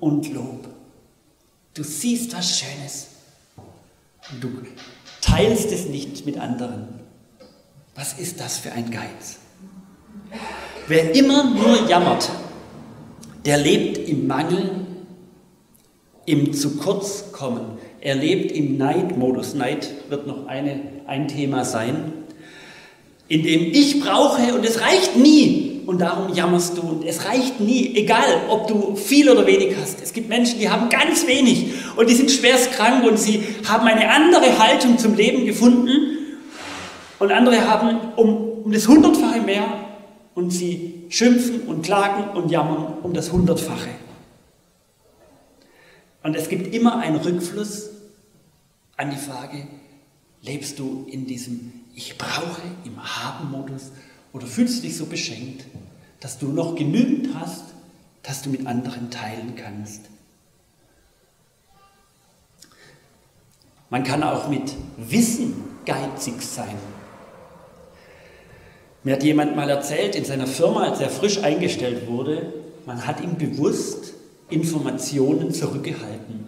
und 0.00 0.32
Lob. 0.32 0.66
Du 1.74 1.82
siehst 1.84 2.34
was 2.34 2.58
Schönes 2.58 3.08
und 4.32 4.42
du 4.42 4.48
teilst 5.20 5.70
es 5.70 5.84
nicht 5.86 6.24
mit 6.24 6.38
anderen. 6.38 6.88
Was 7.94 8.14
ist 8.14 8.40
das 8.40 8.56
für 8.56 8.72
ein 8.72 8.90
Geiz? 8.90 9.38
Wer 10.86 11.14
immer 11.14 11.44
nur 11.44 11.88
jammert, 11.88 12.30
der 13.44 13.58
lebt 13.58 14.08
im 14.08 14.26
Mangel, 14.26 14.70
im 16.26 16.52
zu 16.52 16.76
kurz 16.76 17.32
kommen. 17.32 17.78
Er 18.00 18.14
lebt 18.14 18.52
im 18.52 18.76
Neidmodus. 18.76 19.54
Neid 19.54 19.90
wird 20.08 20.26
noch 20.26 20.46
eine, 20.46 20.80
ein 21.06 21.28
Thema 21.28 21.64
sein, 21.64 22.12
in 23.28 23.42
dem 23.42 23.72
ich 23.72 24.00
brauche 24.00 24.54
und 24.54 24.64
es 24.64 24.80
reicht 24.80 25.16
nie. 25.16 25.82
Und 25.86 26.00
darum 26.00 26.32
jammerst 26.32 26.78
du 26.78 26.82
und 26.82 27.04
es 27.04 27.26
reicht 27.26 27.60
nie, 27.60 27.94
egal 27.94 28.24
ob 28.48 28.68
du 28.68 28.96
viel 28.96 29.28
oder 29.28 29.46
wenig 29.46 29.74
hast. 29.78 30.02
Es 30.02 30.14
gibt 30.14 30.30
Menschen, 30.30 30.58
die 30.58 30.70
haben 30.70 30.88
ganz 30.88 31.26
wenig 31.26 31.74
und 31.96 32.08
die 32.08 32.14
sind 32.14 32.30
schwerst 32.30 32.72
krank 32.72 33.04
und 33.04 33.18
sie 33.18 33.42
haben 33.68 33.86
eine 33.86 34.08
andere 34.08 34.58
Haltung 34.58 34.96
zum 34.96 35.14
Leben 35.14 35.44
gefunden 35.44 35.90
und 37.18 37.32
andere 37.32 37.68
haben 37.68 37.98
um, 38.16 38.62
um 38.64 38.72
das 38.72 38.88
Hundertfache 38.88 39.42
mehr 39.42 39.83
und 40.34 40.50
sie 40.50 41.04
schimpfen 41.08 41.62
und 41.62 41.82
klagen 41.82 42.36
und 42.36 42.50
jammern 42.50 42.98
um 43.02 43.12
das 43.12 43.32
Hundertfache. 43.32 43.90
Und 46.22 46.34
es 46.34 46.48
gibt 46.48 46.74
immer 46.74 46.98
einen 46.98 47.16
Rückfluss 47.16 47.90
an 48.96 49.10
die 49.10 49.16
Frage, 49.16 49.66
lebst 50.42 50.78
du 50.78 51.06
in 51.10 51.26
diesem 51.26 51.72
Ich 51.94 52.18
brauche 52.18 52.62
im 52.84 53.02
Haben-Modus 53.02 53.92
oder 54.32 54.46
fühlst 54.46 54.78
du 54.78 54.82
dich 54.82 54.96
so 54.96 55.06
beschenkt, 55.06 55.66
dass 56.20 56.38
du 56.38 56.48
noch 56.48 56.74
genügend 56.74 57.34
hast, 57.38 57.64
dass 58.22 58.42
du 58.42 58.50
mit 58.50 58.66
anderen 58.66 59.10
teilen 59.10 59.54
kannst? 59.54 60.02
Man 63.90 64.02
kann 64.02 64.22
auch 64.22 64.48
mit 64.48 64.74
Wissen 64.96 65.54
geizig 65.84 66.42
sein. 66.42 66.76
Mir 69.04 69.12
hat 69.12 69.22
jemand 69.22 69.54
mal 69.54 69.68
erzählt, 69.68 70.16
in 70.16 70.24
seiner 70.24 70.46
Firma, 70.46 70.84
als 70.88 71.00
er 71.00 71.10
frisch 71.10 71.42
eingestellt 71.42 72.08
wurde, 72.08 72.52
man 72.86 73.06
hat 73.06 73.20
ihm 73.20 73.36
bewusst 73.36 74.14
Informationen 74.48 75.52
zurückgehalten. 75.52 76.46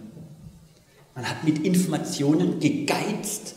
Man 1.15 1.29
hat 1.29 1.43
mit 1.43 1.59
Informationen 1.63 2.59
gegeizt, 2.59 3.55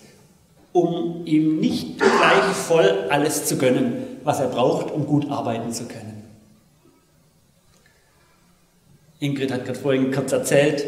um 0.72 1.22
ihm 1.24 1.60
nicht 1.60 1.98
gleich 1.98 2.54
voll 2.54 3.06
alles 3.08 3.46
zu 3.46 3.56
gönnen, 3.56 4.18
was 4.22 4.40
er 4.40 4.48
braucht, 4.48 4.90
um 4.90 5.06
gut 5.06 5.30
arbeiten 5.30 5.72
zu 5.72 5.84
können. 5.84 6.22
Ingrid 9.18 9.52
hat 9.52 9.64
gerade 9.64 9.78
vorhin 9.78 10.12
kurz 10.12 10.32
erzählt, 10.32 10.84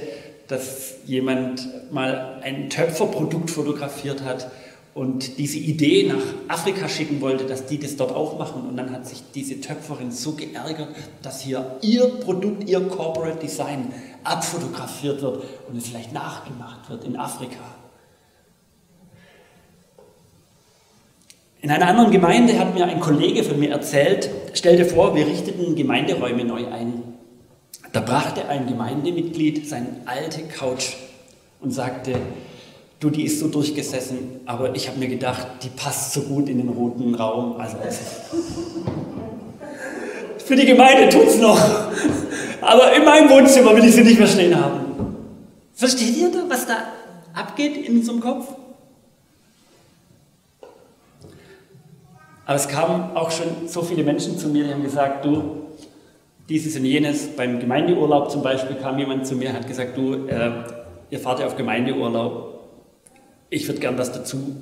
dass 0.49 0.95
jemand 1.07 1.93
mal 1.93 2.41
ein 2.43 2.69
Töpferprodukt 2.69 3.51
fotografiert 3.51 4.23
hat 4.23 4.51
und 4.95 5.39
diese 5.39 5.59
Idee 5.59 6.13
nach 6.13 6.55
Afrika 6.55 6.89
schicken 6.89 7.21
wollte, 7.23 7.45
dass 7.45 7.67
die 7.67 7.79
das 7.79 7.97
dort 7.97 8.15
auch 8.15 8.39
machen. 8.39 8.69
Und 8.69 8.77
dann 8.77 8.93
hat 8.93 9.07
sich 9.07 9.23
diese 9.35 9.61
Töpferin 9.61 10.13
so 10.13 10.33
geärgert, 10.33 10.89
dass 11.23 11.41
hier 11.41 11.79
ihr 11.81 12.07
Produkt, 12.07 12.69
ihr 12.69 12.81
Corporate 12.81 13.39
Design 13.39 13.93
abfotografiert 14.23 15.23
wird 15.23 15.45
und 15.69 15.77
es 15.79 15.89
vielleicht 15.89 16.13
nachgemacht 16.13 16.91
wird 16.91 17.05
in 17.05 17.17
Afrika. 17.17 17.61
In 21.63 21.71
einer 21.71 21.87
anderen 21.87 22.11
Gemeinde 22.11 22.59
hat 22.59 22.75
mir 22.75 22.85
ein 22.85 23.01
Kollege 23.01 23.45
von 23.45 23.59
mir 23.59 23.71
erzählt, 23.71 24.29
stell 24.53 24.77
dir 24.77 24.85
vor, 24.85 25.15
wir 25.15 25.27
richteten 25.27 25.77
Gemeinderäume 25.77 26.45
neu 26.45 26.67
ein. 26.67 27.03
Da 27.93 28.01
brachte 28.01 28.49
ein 28.49 28.67
Gemeindemitglied 28.67 29.69
seine 29.69 29.89
alte 30.05 30.43
Couch 30.43 30.95
und 31.61 31.71
sagte, 31.71 32.15
du, 33.03 33.11
die 33.11 33.25
ist 33.25 33.41
so 33.41 33.49
durchgesessen, 33.49 34.41
aber 34.47 34.75
ich 34.77 34.89
habe 34.89 34.99
mir 34.99 35.09
gedacht, 35.09 35.47
die 35.63 35.69
passt 35.69 36.13
so 36.13 36.23
gut 36.23 36.49
in 36.49 36.59
den 36.59 36.69
roten 36.69 37.15
Raum. 37.15 37.57
Also, 37.59 37.77
für 40.39 40.57
die 40.57 40.67
Gemeinde 40.67 41.09
tut 41.09 41.27
es 41.27 41.39
noch, 41.39 41.61
aber 42.61 42.97
in 42.97 43.05
meinem 43.05 43.29
Wohnzimmer 43.29 43.77
will 43.77 43.85
ich 43.85 43.95
sie 43.95 44.05
nicht 44.05 44.19
mehr 44.19 44.29
stehen 44.29 44.55
haben. 44.55 45.17
Versteht 45.75 46.17
ihr, 46.17 46.31
was 46.49 46.67
da 46.67 46.77
abgeht 47.35 47.89
in 47.89 47.99
unserem 47.99 48.21
Kopf? 48.21 48.55
Aber 52.45 52.57
es 52.57 52.69
kamen 52.69 53.17
auch 53.17 53.31
schon 53.31 53.67
so 53.67 53.83
viele 53.83 54.05
Menschen 54.05 54.39
zu 54.39 54.49
mir, 54.49 54.65
die 54.65 54.73
haben 54.73 54.83
gesagt, 54.83 55.25
du, 55.25 55.63
dieses 56.49 56.77
und 56.77 56.85
jenes, 56.85 57.29
beim 57.29 57.61
Gemeindeurlaub 57.61 58.31
zum 58.31 58.43
Beispiel 58.43 58.77
kam 58.77 58.99
jemand 58.99 59.27
zu 59.27 59.35
mir 59.35 59.51
und 59.51 59.57
hat 59.57 59.67
gesagt, 59.67 59.97
du, 59.97 60.27
äh, 60.27 60.51
ihr 61.11 61.19
fahrt 61.19 61.41
ja 61.41 61.47
auf 61.47 61.57
Gemeindeurlaub, 61.57 62.52
ich 63.53 63.69
würde 63.69 63.81
gern 63.81 63.99
was 63.99 64.11
dazu 64.13 64.57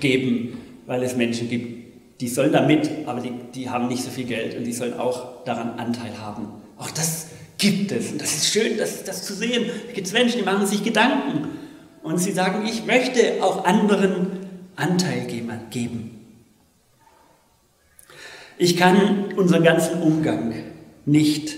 geben, 0.00 0.58
weil 0.86 1.02
es 1.02 1.16
Menschen 1.16 1.48
gibt, 1.48 2.20
die 2.20 2.28
sollen 2.28 2.52
da 2.52 2.66
mit, 2.66 2.88
aber 3.06 3.20
die, 3.20 3.32
die 3.54 3.70
haben 3.70 3.88
nicht 3.88 4.04
so 4.04 4.10
viel 4.10 4.26
Geld 4.26 4.54
und 4.56 4.64
die 4.64 4.72
sollen 4.72 4.94
auch 4.94 5.44
daran 5.44 5.78
Anteil 5.78 6.18
haben. 6.20 6.48
Auch 6.78 6.90
das 6.90 7.28
gibt 7.56 7.90
es 7.90 8.12
und 8.12 8.20
das 8.20 8.34
ist 8.34 8.52
schön, 8.52 8.76
das, 8.76 9.02
das 9.04 9.24
zu 9.24 9.34
sehen. 9.34 9.64
Da 9.86 9.92
gibt 9.94 10.06
es 10.06 10.12
Menschen, 10.12 10.38
die 10.38 10.44
machen 10.44 10.66
sich 10.66 10.84
Gedanken 10.84 11.48
und 12.02 12.18
sie 12.18 12.32
sagen, 12.32 12.66
ich 12.66 12.84
möchte 12.84 13.42
auch 13.42 13.64
anderen 13.64 14.26
Anteil 14.76 15.26
geben. 15.70 16.20
Ich 18.58 18.76
kann 18.76 19.32
unseren 19.36 19.64
ganzen 19.64 20.02
Umgang 20.02 20.52
nicht, 21.06 21.56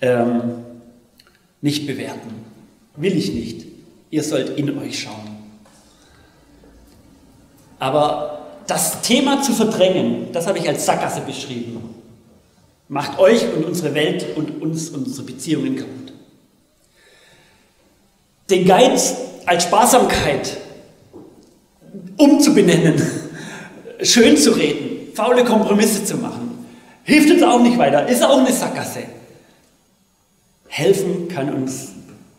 ähm, 0.00 0.64
nicht 1.62 1.86
bewerten. 1.86 2.30
Will 2.96 3.16
ich 3.16 3.32
nicht. 3.32 3.66
Ihr 4.10 4.24
sollt 4.24 4.58
in 4.58 4.76
euch 4.78 4.98
schauen. 4.98 5.27
Aber 7.78 8.38
das 8.66 9.00
Thema 9.02 9.42
zu 9.42 9.52
verdrängen, 9.52 10.32
das 10.32 10.46
habe 10.46 10.58
ich 10.58 10.68
als 10.68 10.84
Sackgasse 10.84 11.20
beschrieben. 11.22 11.94
Macht 12.88 13.18
euch 13.18 13.44
und 13.54 13.64
unsere 13.64 13.94
Welt 13.94 14.36
und 14.36 14.62
uns 14.62 14.90
und 14.90 15.06
unsere 15.06 15.26
Beziehungen 15.26 15.76
kaputt. 15.76 16.12
Den 18.50 18.66
Geiz 18.66 19.16
als 19.46 19.64
Sparsamkeit 19.64 20.56
umzubenennen, 22.16 23.00
schön 24.02 24.36
zu 24.36 24.52
reden, 24.52 25.14
faule 25.14 25.44
Kompromisse 25.44 26.04
zu 26.04 26.16
machen, 26.16 26.66
hilft 27.04 27.30
uns 27.30 27.42
auch 27.42 27.60
nicht 27.60 27.78
weiter, 27.78 28.06
ist 28.08 28.22
auch 28.22 28.38
eine 28.38 28.52
Sackgasse. 28.52 29.04
Helfen 30.68 31.28
kann 31.28 31.52
uns 31.52 31.88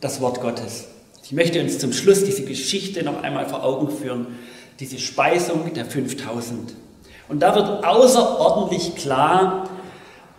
das 0.02 0.22
Wort 0.22 0.42
Gottes. 0.42 0.86
Ich 1.30 1.36
möchte 1.36 1.62
uns 1.62 1.78
zum 1.78 1.94
Schluss 1.94 2.24
diese 2.24 2.42
Geschichte 2.44 3.04
noch 3.04 3.22
einmal 3.22 3.48
vor 3.48 3.64
Augen 3.64 3.92
führen 3.92 4.26
diese 4.80 4.98
Speisung 4.98 5.72
der 5.76 5.86
5000. 5.86 6.74
Und 7.28 7.42
da 7.42 7.54
wird 7.54 7.86
außerordentlich 7.86 8.96
klar 8.96 9.70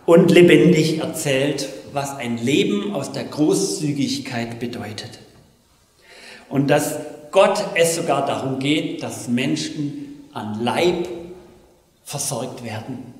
und 0.05 0.31
lebendig 0.31 0.99
erzählt, 0.99 1.69
was 1.93 2.17
ein 2.17 2.37
Leben 2.37 2.93
aus 2.93 3.13
der 3.13 3.23
Großzügigkeit 3.23 4.59
bedeutet. 4.59 5.19
Und 6.49 6.69
dass 6.69 6.97
Gott 7.31 7.63
es 7.75 7.95
sogar 7.95 8.25
darum 8.25 8.59
geht, 8.59 9.01
dass 9.01 9.29
Menschen 9.29 10.27
an 10.33 10.61
Leib 10.61 11.07
versorgt 12.03 12.65
werden. 12.65 13.13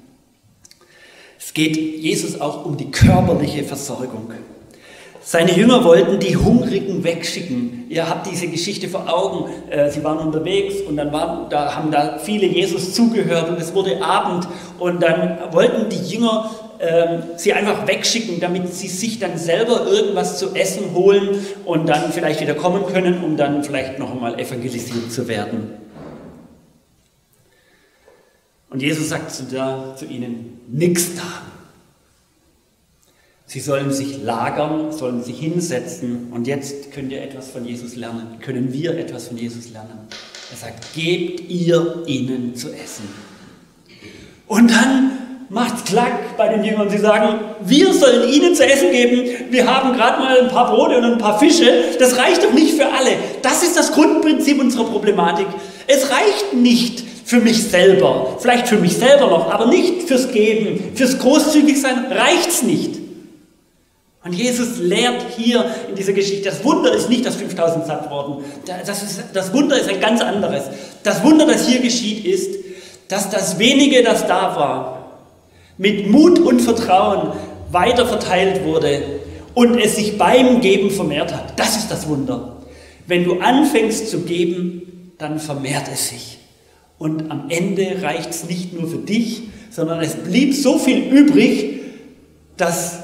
Es 1.40 1.54
geht 1.54 1.78
Jesus 1.78 2.42
auch 2.42 2.66
um 2.66 2.76
die 2.76 2.92
körperliche 2.92 3.64
Versorgung. 3.64 4.34
Seine 5.24 5.56
Jünger 5.56 5.84
wollten 5.84 6.20
die 6.20 6.36
Hungrigen 6.36 7.04
wegschicken. 7.04 7.86
Ihr 7.90 8.10
habt 8.10 8.30
diese 8.30 8.48
Geschichte 8.48 8.88
vor 8.88 9.08
Augen. 9.08 9.52
Äh, 9.70 9.92
sie 9.92 10.04
waren 10.04 10.18
unterwegs 10.18 10.82
und 10.88 10.98
dann 10.98 11.12
waren, 11.14 11.50
da 11.50 11.76
haben 11.76 11.92
da 11.92 12.18
viele 12.18 12.48
Jesus 12.48 12.94
zugehört 12.94 13.50
und 13.50 13.60
es 13.60 13.74
wurde 13.74 14.02
Abend 14.04 14.48
und 14.80 15.04
dann 15.04 15.38
wollten 15.52 15.90
die 15.90 16.14
Jünger 16.16 16.50
ähm, 16.80 17.22
sie 17.38 17.54
einfach 17.54 17.86
wegschicken, 17.88 18.40
damit 18.40 18.74
sie 18.74 18.88
sich 18.88 19.20
dann 19.20 19.38
selber 19.38 19.86
irgendwas 19.86 20.40
zu 20.40 20.56
essen 20.56 20.96
holen 20.96 21.46
und 21.64 21.88
dann 21.88 22.12
vielleicht 22.12 22.42
wieder 22.42 22.56
kommen 22.56 22.88
können, 22.88 23.24
um 23.24 23.38
dann 23.38 23.64
vielleicht 23.64 24.00
noch 24.00 24.10
einmal 24.10 24.40
evangelisiert 24.40 25.12
zu 25.12 25.28
werden. 25.28 25.76
Und 28.72 28.82
Jesus 28.82 29.10
sagt 29.10 29.32
zu, 29.32 29.44
da, 29.44 29.96
zu 29.96 30.06
ihnen, 30.06 30.62
nix 30.68 31.14
da. 31.16 31.22
Sie 33.52 33.60
sollen 33.60 33.92
sich 33.92 34.24
lagern, 34.24 34.94
sollen 34.94 35.26
sich 35.26 35.38
hinsetzen 35.38 36.30
und 36.32 36.48
jetzt 36.48 36.94
könnt 36.94 37.12
ihr 37.12 37.22
etwas 37.22 37.52
von 37.52 37.66
Jesus 37.66 37.98
lernen, 37.98 38.38
können 38.40 38.72
wir 38.72 38.98
etwas 38.98 39.28
von 39.28 39.38
Jesus 39.38 39.72
lernen. 39.74 40.08
Er 40.52 40.58
sagt, 40.58 40.94
gebt 40.96 41.50
ihr 41.50 42.02
ihnen 42.06 42.56
zu 42.56 42.70
essen. 42.70 43.10
Und 44.48 44.72
dann 44.72 45.12
macht's 45.50 45.84
klack 45.84 46.38
bei 46.38 46.48
den 46.48 46.64
Jüngern. 46.64 46.90
Sie 46.90 46.98
sagen, 46.98 47.42
wir 47.66 47.92
sollen 47.92 48.32
ihnen 48.32 48.56
zu 48.56 48.66
essen 48.66 48.90
geben. 48.90 49.52
Wir 49.52 49.68
haben 49.68 49.98
gerade 49.98 50.20
mal 50.22 50.40
ein 50.40 50.48
paar 50.48 50.74
Brote 50.74 51.00
und 51.00 51.04
ein 51.04 51.18
paar 51.18 51.38
Fische. 51.38 51.98
Das 52.00 52.18
reicht 52.18 52.46
doch 52.46 52.54
nicht 52.54 52.76
für 52.76 52.88
alle. 52.88 53.18
Das 53.42 53.64
ist 53.64 53.76
das 53.76 53.92
Grundprinzip 53.92 54.62
unserer 54.62 54.86
Problematik. 54.86 55.48
Es 55.88 56.10
reicht 56.10 56.54
nicht 56.54 57.04
für 57.26 57.42
mich 57.42 57.62
selber. 57.66 58.38
Vielleicht 58.40 58.70
für 58.70 58.78
mich 58.78 58.96
selber 58.96 59.28
noch, 59.28 59.52
aber 59.52 59.66
nicht 59.66 60.04
fürs 60.04 60.32
Geben. 60.32 60.96
Fürs 60.96 61.20
Großzügigsein 61.20 62.06
reicht's 62.14 62.64
nicht. 62.64 63.01
Und 64.24 64.34
Jesus 64.34 64.78
lehrt 64.78 65.26
hier 65.36 65.66
in 65.90 65.96
dieser 65.96 66.14
Geschichte, 66.14 66.50
das 66.50 66.64
Wunder 66.64 66.94
ist 66.94 67.10
nicht, 67.10 67.26
dass 67.26 67.36
5000 67.36 67.88
satt 67.88 68.12
wurden. 68.12 68.44
Das, 68.66 69.02
ist, 69.02 69.24
das 69.34 69.52
Wunder 69.52 69.80
ist 69.80 69.90
ein 69.90 70.00
ganz 70.00 70.22
anderes. 70.22 70.66
Das 71.04 71.24
Wunder, 71.24 71.48
das 71.48 71.68
hier 71.68 71.80
geschieht, 71.80 72.24
ist, 72.26 72.56
dass 73.08 73.30
das 73.30 73.58
wenige, 73.58 74.04
das 74.04 74.28
da 74.28 74.56
war, 74.56 75.20
mit 75.78 76.08
Mut 76.08 76.40
und 76.40 76.62
Vertrauen 76.62 77.34
weiter 77.72 78.06
verteilt 78.06 78.64
wurde 78.64 79.02
und 79.56 79.80
es 79.80 79.96
sich 79.96 80.18
beim 80.18 80.62
Geben 80.62 80.92
vermehrt 80.92 81.34
hat. 81.34 81.60
Das 81.60 81.78
ist 81.78 81.90
das 81.90 82.08
Wunder. 82.08 82.58
Wenn 83.08 83.24
du 83.24 83.40
anfängst 83.40 84.10
zu 84.10 84.22
geben, 84.22 85.14
dann 85.18 85.40
vermehrt 85.40 85.86
es 85.92 86.10
sich. 86.10 86.38
Und 87.00 87.32
am 87.32 87.50
Ende 87.50 88.04
reicht 88.04 88.30
es 88.30 88.44
nicht 88.44 88.80
nur 88.80 88.88
für 88.88 89.00
dich, 89.00 89.44
sondern 89.72 90.02
es 90.02 90.14
blieb 90.14 90.54
so 90.54 90.78
viel 90.78 91.00
übrig, 91.12 91.82
dass 92.58 93.01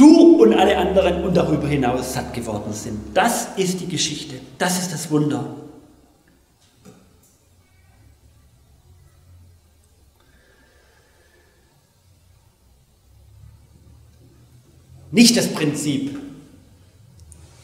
du 0.00 0.42
und 0.42 0.54
alle 0.54 0.76
anderen 0.78 1.24
und 1.24 1.36
darüber 1.36 1.68
hinaus 1.68 2.14
satt 2.14 2.32
geworden 2.32 2.72
sind. 2.72 2.98
Das 3.14 3.48
ist 3.56 3.80
die 3.80 3.88
Geschichte. 3.88 4.36
Das 4.58 4.80
ist 4.80 4.92
das 4.92 5.10
Wunder. 5.10 5.56
Nicht 15.12 15.36
das 15.36 15.48
Prinzip, 15.52 16.18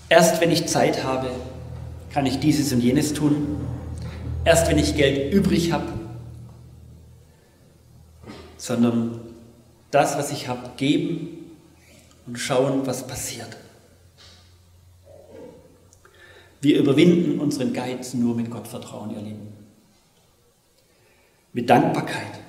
erst 0.09 0.41
wenn 0.41 0.51
ich 0.51 0.67
Zeit 0.67 1.05
habe, 1.05 1.31
kann 2.13 2.27
ich 2.27 2.41
dieses 2.41 2.73
und 2.73 2.81
jenes 2.81 3.15
tun, 3.15 3.61
erst 4.45 4.69
wenn 4.69 4.79
ich 4.79 4.97
Geld 4.97 5.33
übrig 5.33 5.71
habe, 5.71 5.87
sondern 8.57 9.21
das, 9.93 10.19
was 10.19 10.33
ich 10.33 10.49
habe, 10.49 10.71
geben 10.77 11.46
und 12.27 12.37
schauen, 12.39 12.87
was 12.87 13.07
passiert. 13.07 13.57
Wir 16.61 16.79
überwinden 16.79 17.39
unseren 17.39 17.73
Geiz 17.73 18.15
nur 18.15 18.35
mit 18.35 18.51
Gottvertrauen, 18.51 19.11
ihr 19.11 19.21
Lieben. 19.21 19.49
Mit 21.53 21.71
Dankbarkeit. 21.71 22.41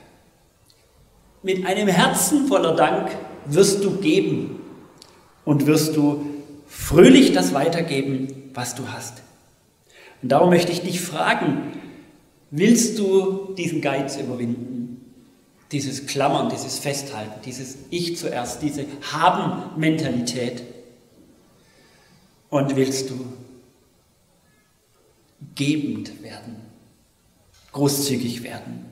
Mit 1.44 1.66
einem 1.66 1.88
Herzen 1.88 2.48
voller 2.48 2.76
Dank 2.76 3.16
wirst 3.46 3.84
du 3.84 3.98
geben 3.98 4.60
und 5.46 5.66
wirst 5.66 5.96
du 5.96 6.26
fröhlich 6.68 7.32
das 7.32 7.54
weitergeben, 7.54 8.52
was 8.54 8.76
du 8.76 8.88
hast. 8.90 9.22
Und 10.22 10.30
darum 10.30 10.50
möchte 10.50 10.72
ich 10.72 10.82
dich 10.82 11.00
fragen, 11.00 11.74
willst 12.50 12.98
du 12.98 13.54
diesen 13.56 13.82
Geiz 13.82 14.18
überwinden? 14.18 14.77
Dieses 15.72 16.08
Klammern, 16.08 16.50
dieses 16.50 16.80
Festhalten, 16.80 17.42
dieses 17.44 17.78
Ich 17.90 18.18
zuerst, 18.18 18.62
diese 18.62 18.86
Haben-Mentalität? 19.12 20.64
Und 22.50 22.76
willst 22.76 23.10
du 23.10 23.34
gebend 25.56 26.24
werden, 26.24 26.56
großzügig 27.74 28.44
werden? 28.44 28.86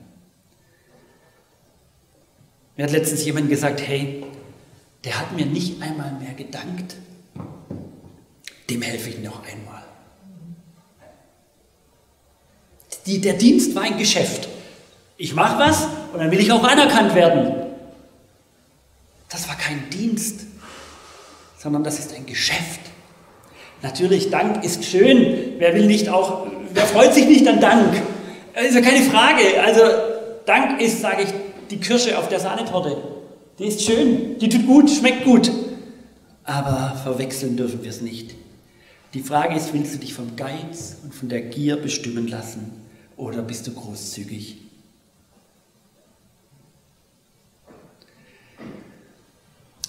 Mir 2.76 2.84
hat 2.84 2.92
letztens 2.92 3.24
jemand 3.24 3.48
gesagt, 3.48 3.80
hey, 3.80 4.24
der 5.04 5.18
hat 5.18 5.34
mir 5.34 5.46
nicht 5.46 5.80
einmal 5.80 6.12
mehr 6.20 6.34
gedankt. 6.34 6.96
Dem 8.68 8.82
helfe 8.82 9.10
ich 9.10 9.18
noch 9.20 9.42
einmal. 9.46 9.82
Die, 13.06 13.20
der 13.20 13.34
Dienst 13.34 13.74
war 13.74 13.84
ein 13.84 13.96
Geschäft. 13.96 14.48
Ich 15.16 15.32
mache 15.32 15.58
was 15.58 15.86
und 16.16 16.22
dann 16.22 16.30
will 16.30 16.40
ich 16.40 16.50
auch 16.50 16.64
anerkannt 16.64 17.14
werden. 17.14 17.52
Das 19.28 19.46
war 19.48 19.56
kein 19.56 19.90
Dienst, 19.90 20.46
sondern 21.58 21.84
das 21.84 21.98
ist 21.98 22.14
ein 22.16 22.24
Geschäft. 22.24 22.80
Natürlich, 23.82 24.30
Dank 24.30 24.64
ist 24.64 24.82
schön. 24.86 25.56
Wer 25.58 25.74
will 25.74 25.84
nicht 25.84 26.08
auch, 26.08 26.46
wer 26.72 26.86
freut 26.86 27.12
sich 27.12 27.26
nicht 27.26 27.46
an 27.46 27.60
Dank? 27.60 28.02
Das 28.54 28.64
ist 28.64 28.76
ja 28.76 28.80
keine 28.80 29.04
Frage. 29.04 29.42
Also 29.62 29.82
Dank 30.46 30.80
ist, 30.80 31.02
sage 31.02 31.24
ich, 31.24 31.28
die 31.68 31.76
Kirsche 31.76 32.18
auf 32.18 32.30
der 32.30 32.40
Sahnetorte. 32.40 32.96
Die 33.58 33.66
ist 33.66 33.82
schön, 33.82 34.38
die 34.38 34.48
tut 34.48 34.66
gut, 34.66 34.90
schmeckt 34.90 35.22
gut. 35.26 35.50
Aber 36.44 36.98
verwechseln 37.02 37.58
dürfen 37.58 37.82
wir 37.82 37.90
es 37.90 38.00
nicht. 38.00 38.34
Die 39.12 39.20
Frage 39.20 39.54
ist, 39.54 39.74
willst 39.74 39.92
du 39.92 39.98
dich 39.98 40.14
vom 40.14 40.34
Geiz 40.34 40.96
und 41.04 41.14
von 41.14 41.28
der 41.28 41.42
Gier 41.42 41.76
bestimmen 41.76 42.26
lassen 42.26 42.72
oder 43.18 43.42
bist 43.42 43.66
du 43.66 43.74
großzügig? 43.74 44.65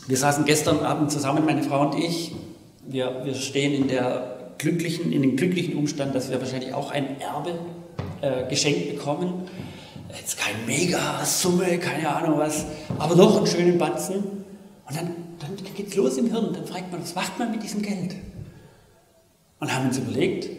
Wir 0.08 0.18
saßen 0.18 0.46
gestern 0.46 0.80
Abend 0.80 1.12
zusammen, 1.12 1.46
meine 1.46 1.64
Frau 1.64 1.90
und 1.90 1.96
ich. 1.96 2.34
Wir, 2.88 3.22
wir 3.24 3.36
stehen 3.36 3.74
in, 3.74 3.88
der 3.88 4.54
glücklichen, 4.58 5.12
in 5.12 5.22
dem 5.22 5.36
glücklichen 5.36 5.76
Umstand, 5.76 6.16
dass 6.16 6.32
wir 6.32 6.40
wahrscheinlich 6.40 6.74
auch 6.74 6.92
ein 6.92 7.20
Erbe 7.20 7.60
äh, 8.22 8.50
geschenkt 8.50 8.90
bekommen 8.90 9.44
jetzt 10.28 10.38
keine 10.38 10.58
Mega-Summe, 10.66 11.78
keine 11.80 12.10
Ahnung 12.10 12.38
was, 12.38 12.66
aber 12.98 13.16
doch 13.16 13.38
einen 13.38 13.48
schönen 13.48 13.78
Batzen. 13.78 14.16
Und 14.16 14.96
dann, 14.96 15.16
dann 15.40 15.56
geht 15.76 15.90
es 15.90 15.96
los 15.96 16.18
im 16.18 16.32
Hirn. 16.32 16.54
Dann 16.54 16.66
fragt 16.66 16.92
man, 16.92 17.02
was 17.02 17.16
macht 17.16 17.38
man 17.40 17.52
mit 17.52 17.64
diesem 17.64 17.82
Geld? 17.82 18.16
Und 19.60 19.74
haben 19.74 19.88
uns 19.88 19.98
überlegt, 19.98 20.50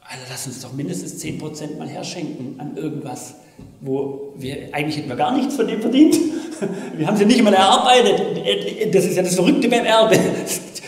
also 0.00 0.24
lass 0.30 0.46
uns 0.46 0.60
doch 0.60 0.72
mindestens 0.72 1.22
10% 1.22 1.76
mal 1.78 1.88
herschenken 1.88 2.58
an 2.60 2.76
irgendwas, 2.76 3.34
wo 3.80 4.32
wir, 4.36 4.68
eigentlich 4.72 4.96
hätten 4.96 5.08
wir 5.08 5.16
gar 5.16 5.36
nichts 5.36 5.56
von 5.56 5.66
dem 5.66 5.80
verdient. 5.80 6.16
Wir 6.96 7.06
haben 7.06 7.16
sie 7.16 7.24
nicht 7.24 7.42
mal 7.42 7.54
erarbeitet. 7.54 8.94
Das 8.94 9.04
ist 9.04 9.16
ja 9.16 9.22
das 9.22 9.34
Verrückte 9.34 9.68
beim 9.68 9.84
Erbe. 9.84 10.18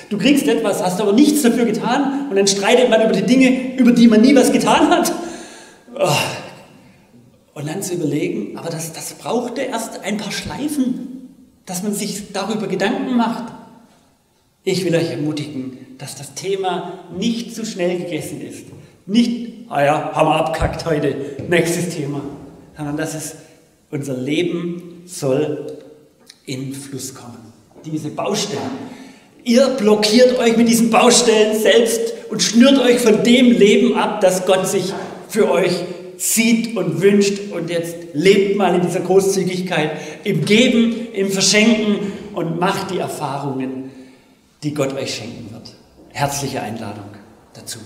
Du 0.09 0.19
kriegst 0.19 0.47
etwas, 0.49 0.83
hast 0.83 1.01
aber 1.01 1.13
nichts 1.13 1.43
dafür 1.43 1.65
getan 1.65 2.29
und 2.31 2.37
dann 2.37 2.47
streitet 2.47 2.91
man 2.91 3.01
über 3.03 3.13
die 3.13 3.23
Dinge, 3.23 3.77
über 3.77 3.93
die 3.93 4.09
man 4.09 4.21
nie 4.21 4.35
was 4.35 4.51
getan 4.51 4.89
hat. 4.91 5.13
Oh, 5.95 6.09
und 7.55 7.69
dann 7.69 7.83
zu 7.83 7.95
überlegen, 7.95 8.57
aber 8.59 8.71
das, 8.71 8.93
das 8.93 9.13
brauchte 9.15 9.61
erst 9.61 10.01
ein 10.03 10.17
paar 10.17 10.33
Schleifen, 10.33 11.37
dass 11.67 11.83
man 11.83 11.95
sich 11.95 12.33
darüber 12.33 12.67
Gedanken 12.67 13.17
macht. 13.17 13.53
Ich 14.65 14.85
will 14.85 14.95
euch 14.95 15.11
ermutigen, 15.11 15.79
dass 15.99 16.17
das 16.17 16.35
Thema 16.35 17.05
nicht 17.17 17.55
zu 17.55 17.65
schnell 17.65 17.99
gegessen 17.99 18.41
ist. 18.41 18.67
Nicht, 19.07 19.67
ah 19.69 19.83
ja, 19.83 20.13
haben 20.13 20.29
wir 20.29 20.37
abkackt 20.37 20.85
heute, 20.87 21.15
nächstes 21.49 21.95
Thema. 21.95 22.21
Sondern 22.77 22.97
dass 22.97 23.15
es, 23.15 23.37
unser 23.91 24.17
Leben 24.17 24.90
soll 25.07 25.79
in 26.47 26.75
Fluss 26.75 27.15
kommen. 27.15 27.53
Diese 27.85 28.11
Baustellen. 28.11 28.91
Ihr 29.45 29.69
blockiert 29.69 30.39
euch 30.39 30.57
mit 30.57 30.69
diesen 30.69 30.91
Baustellen 30.91 31.59
selbst 31.59 32.01
und 32.31 32.43
schnürt 32.43 32.79
euch 32.79 33.01
von 33.01 33.23
dem 33.25 33.53
Leben 33.53 33.97
ab, 33.97 34.21
das 34.21 34.47
Gott 34.47 34.67
sich 34.67 34.93
für 35.29 35.51
euch 35.51 35.73
sieht 36.19 36.77
und 36.77 37.01
wünscht 37.01 37.51
und 37.53 37.71
jetzt 37.71 37.97
lebt 38.13 38.57
mal 38.57 38.75
in 38.75 38.83
dieser 38.83 39.01
Großzügigkeit, 39.01 39.93
im 40.25 40.45
Geben, 40.45 41.13
im 41.15 41.31
Verschenken 41.31 42.13
und 42.35 42.61
macht 42.61 42.91
die 42.91 42.99
Erfahrungen, 42.99 43.91
die 44.63 44.75
Gott 44.75 44.93
euch 44.93 45.15
schenken 45.15 45.49
wird. 45.53 45.75
Herzliche 46.11 46.61
Einladung 46.61 47.07
dazu. 47.55 47.79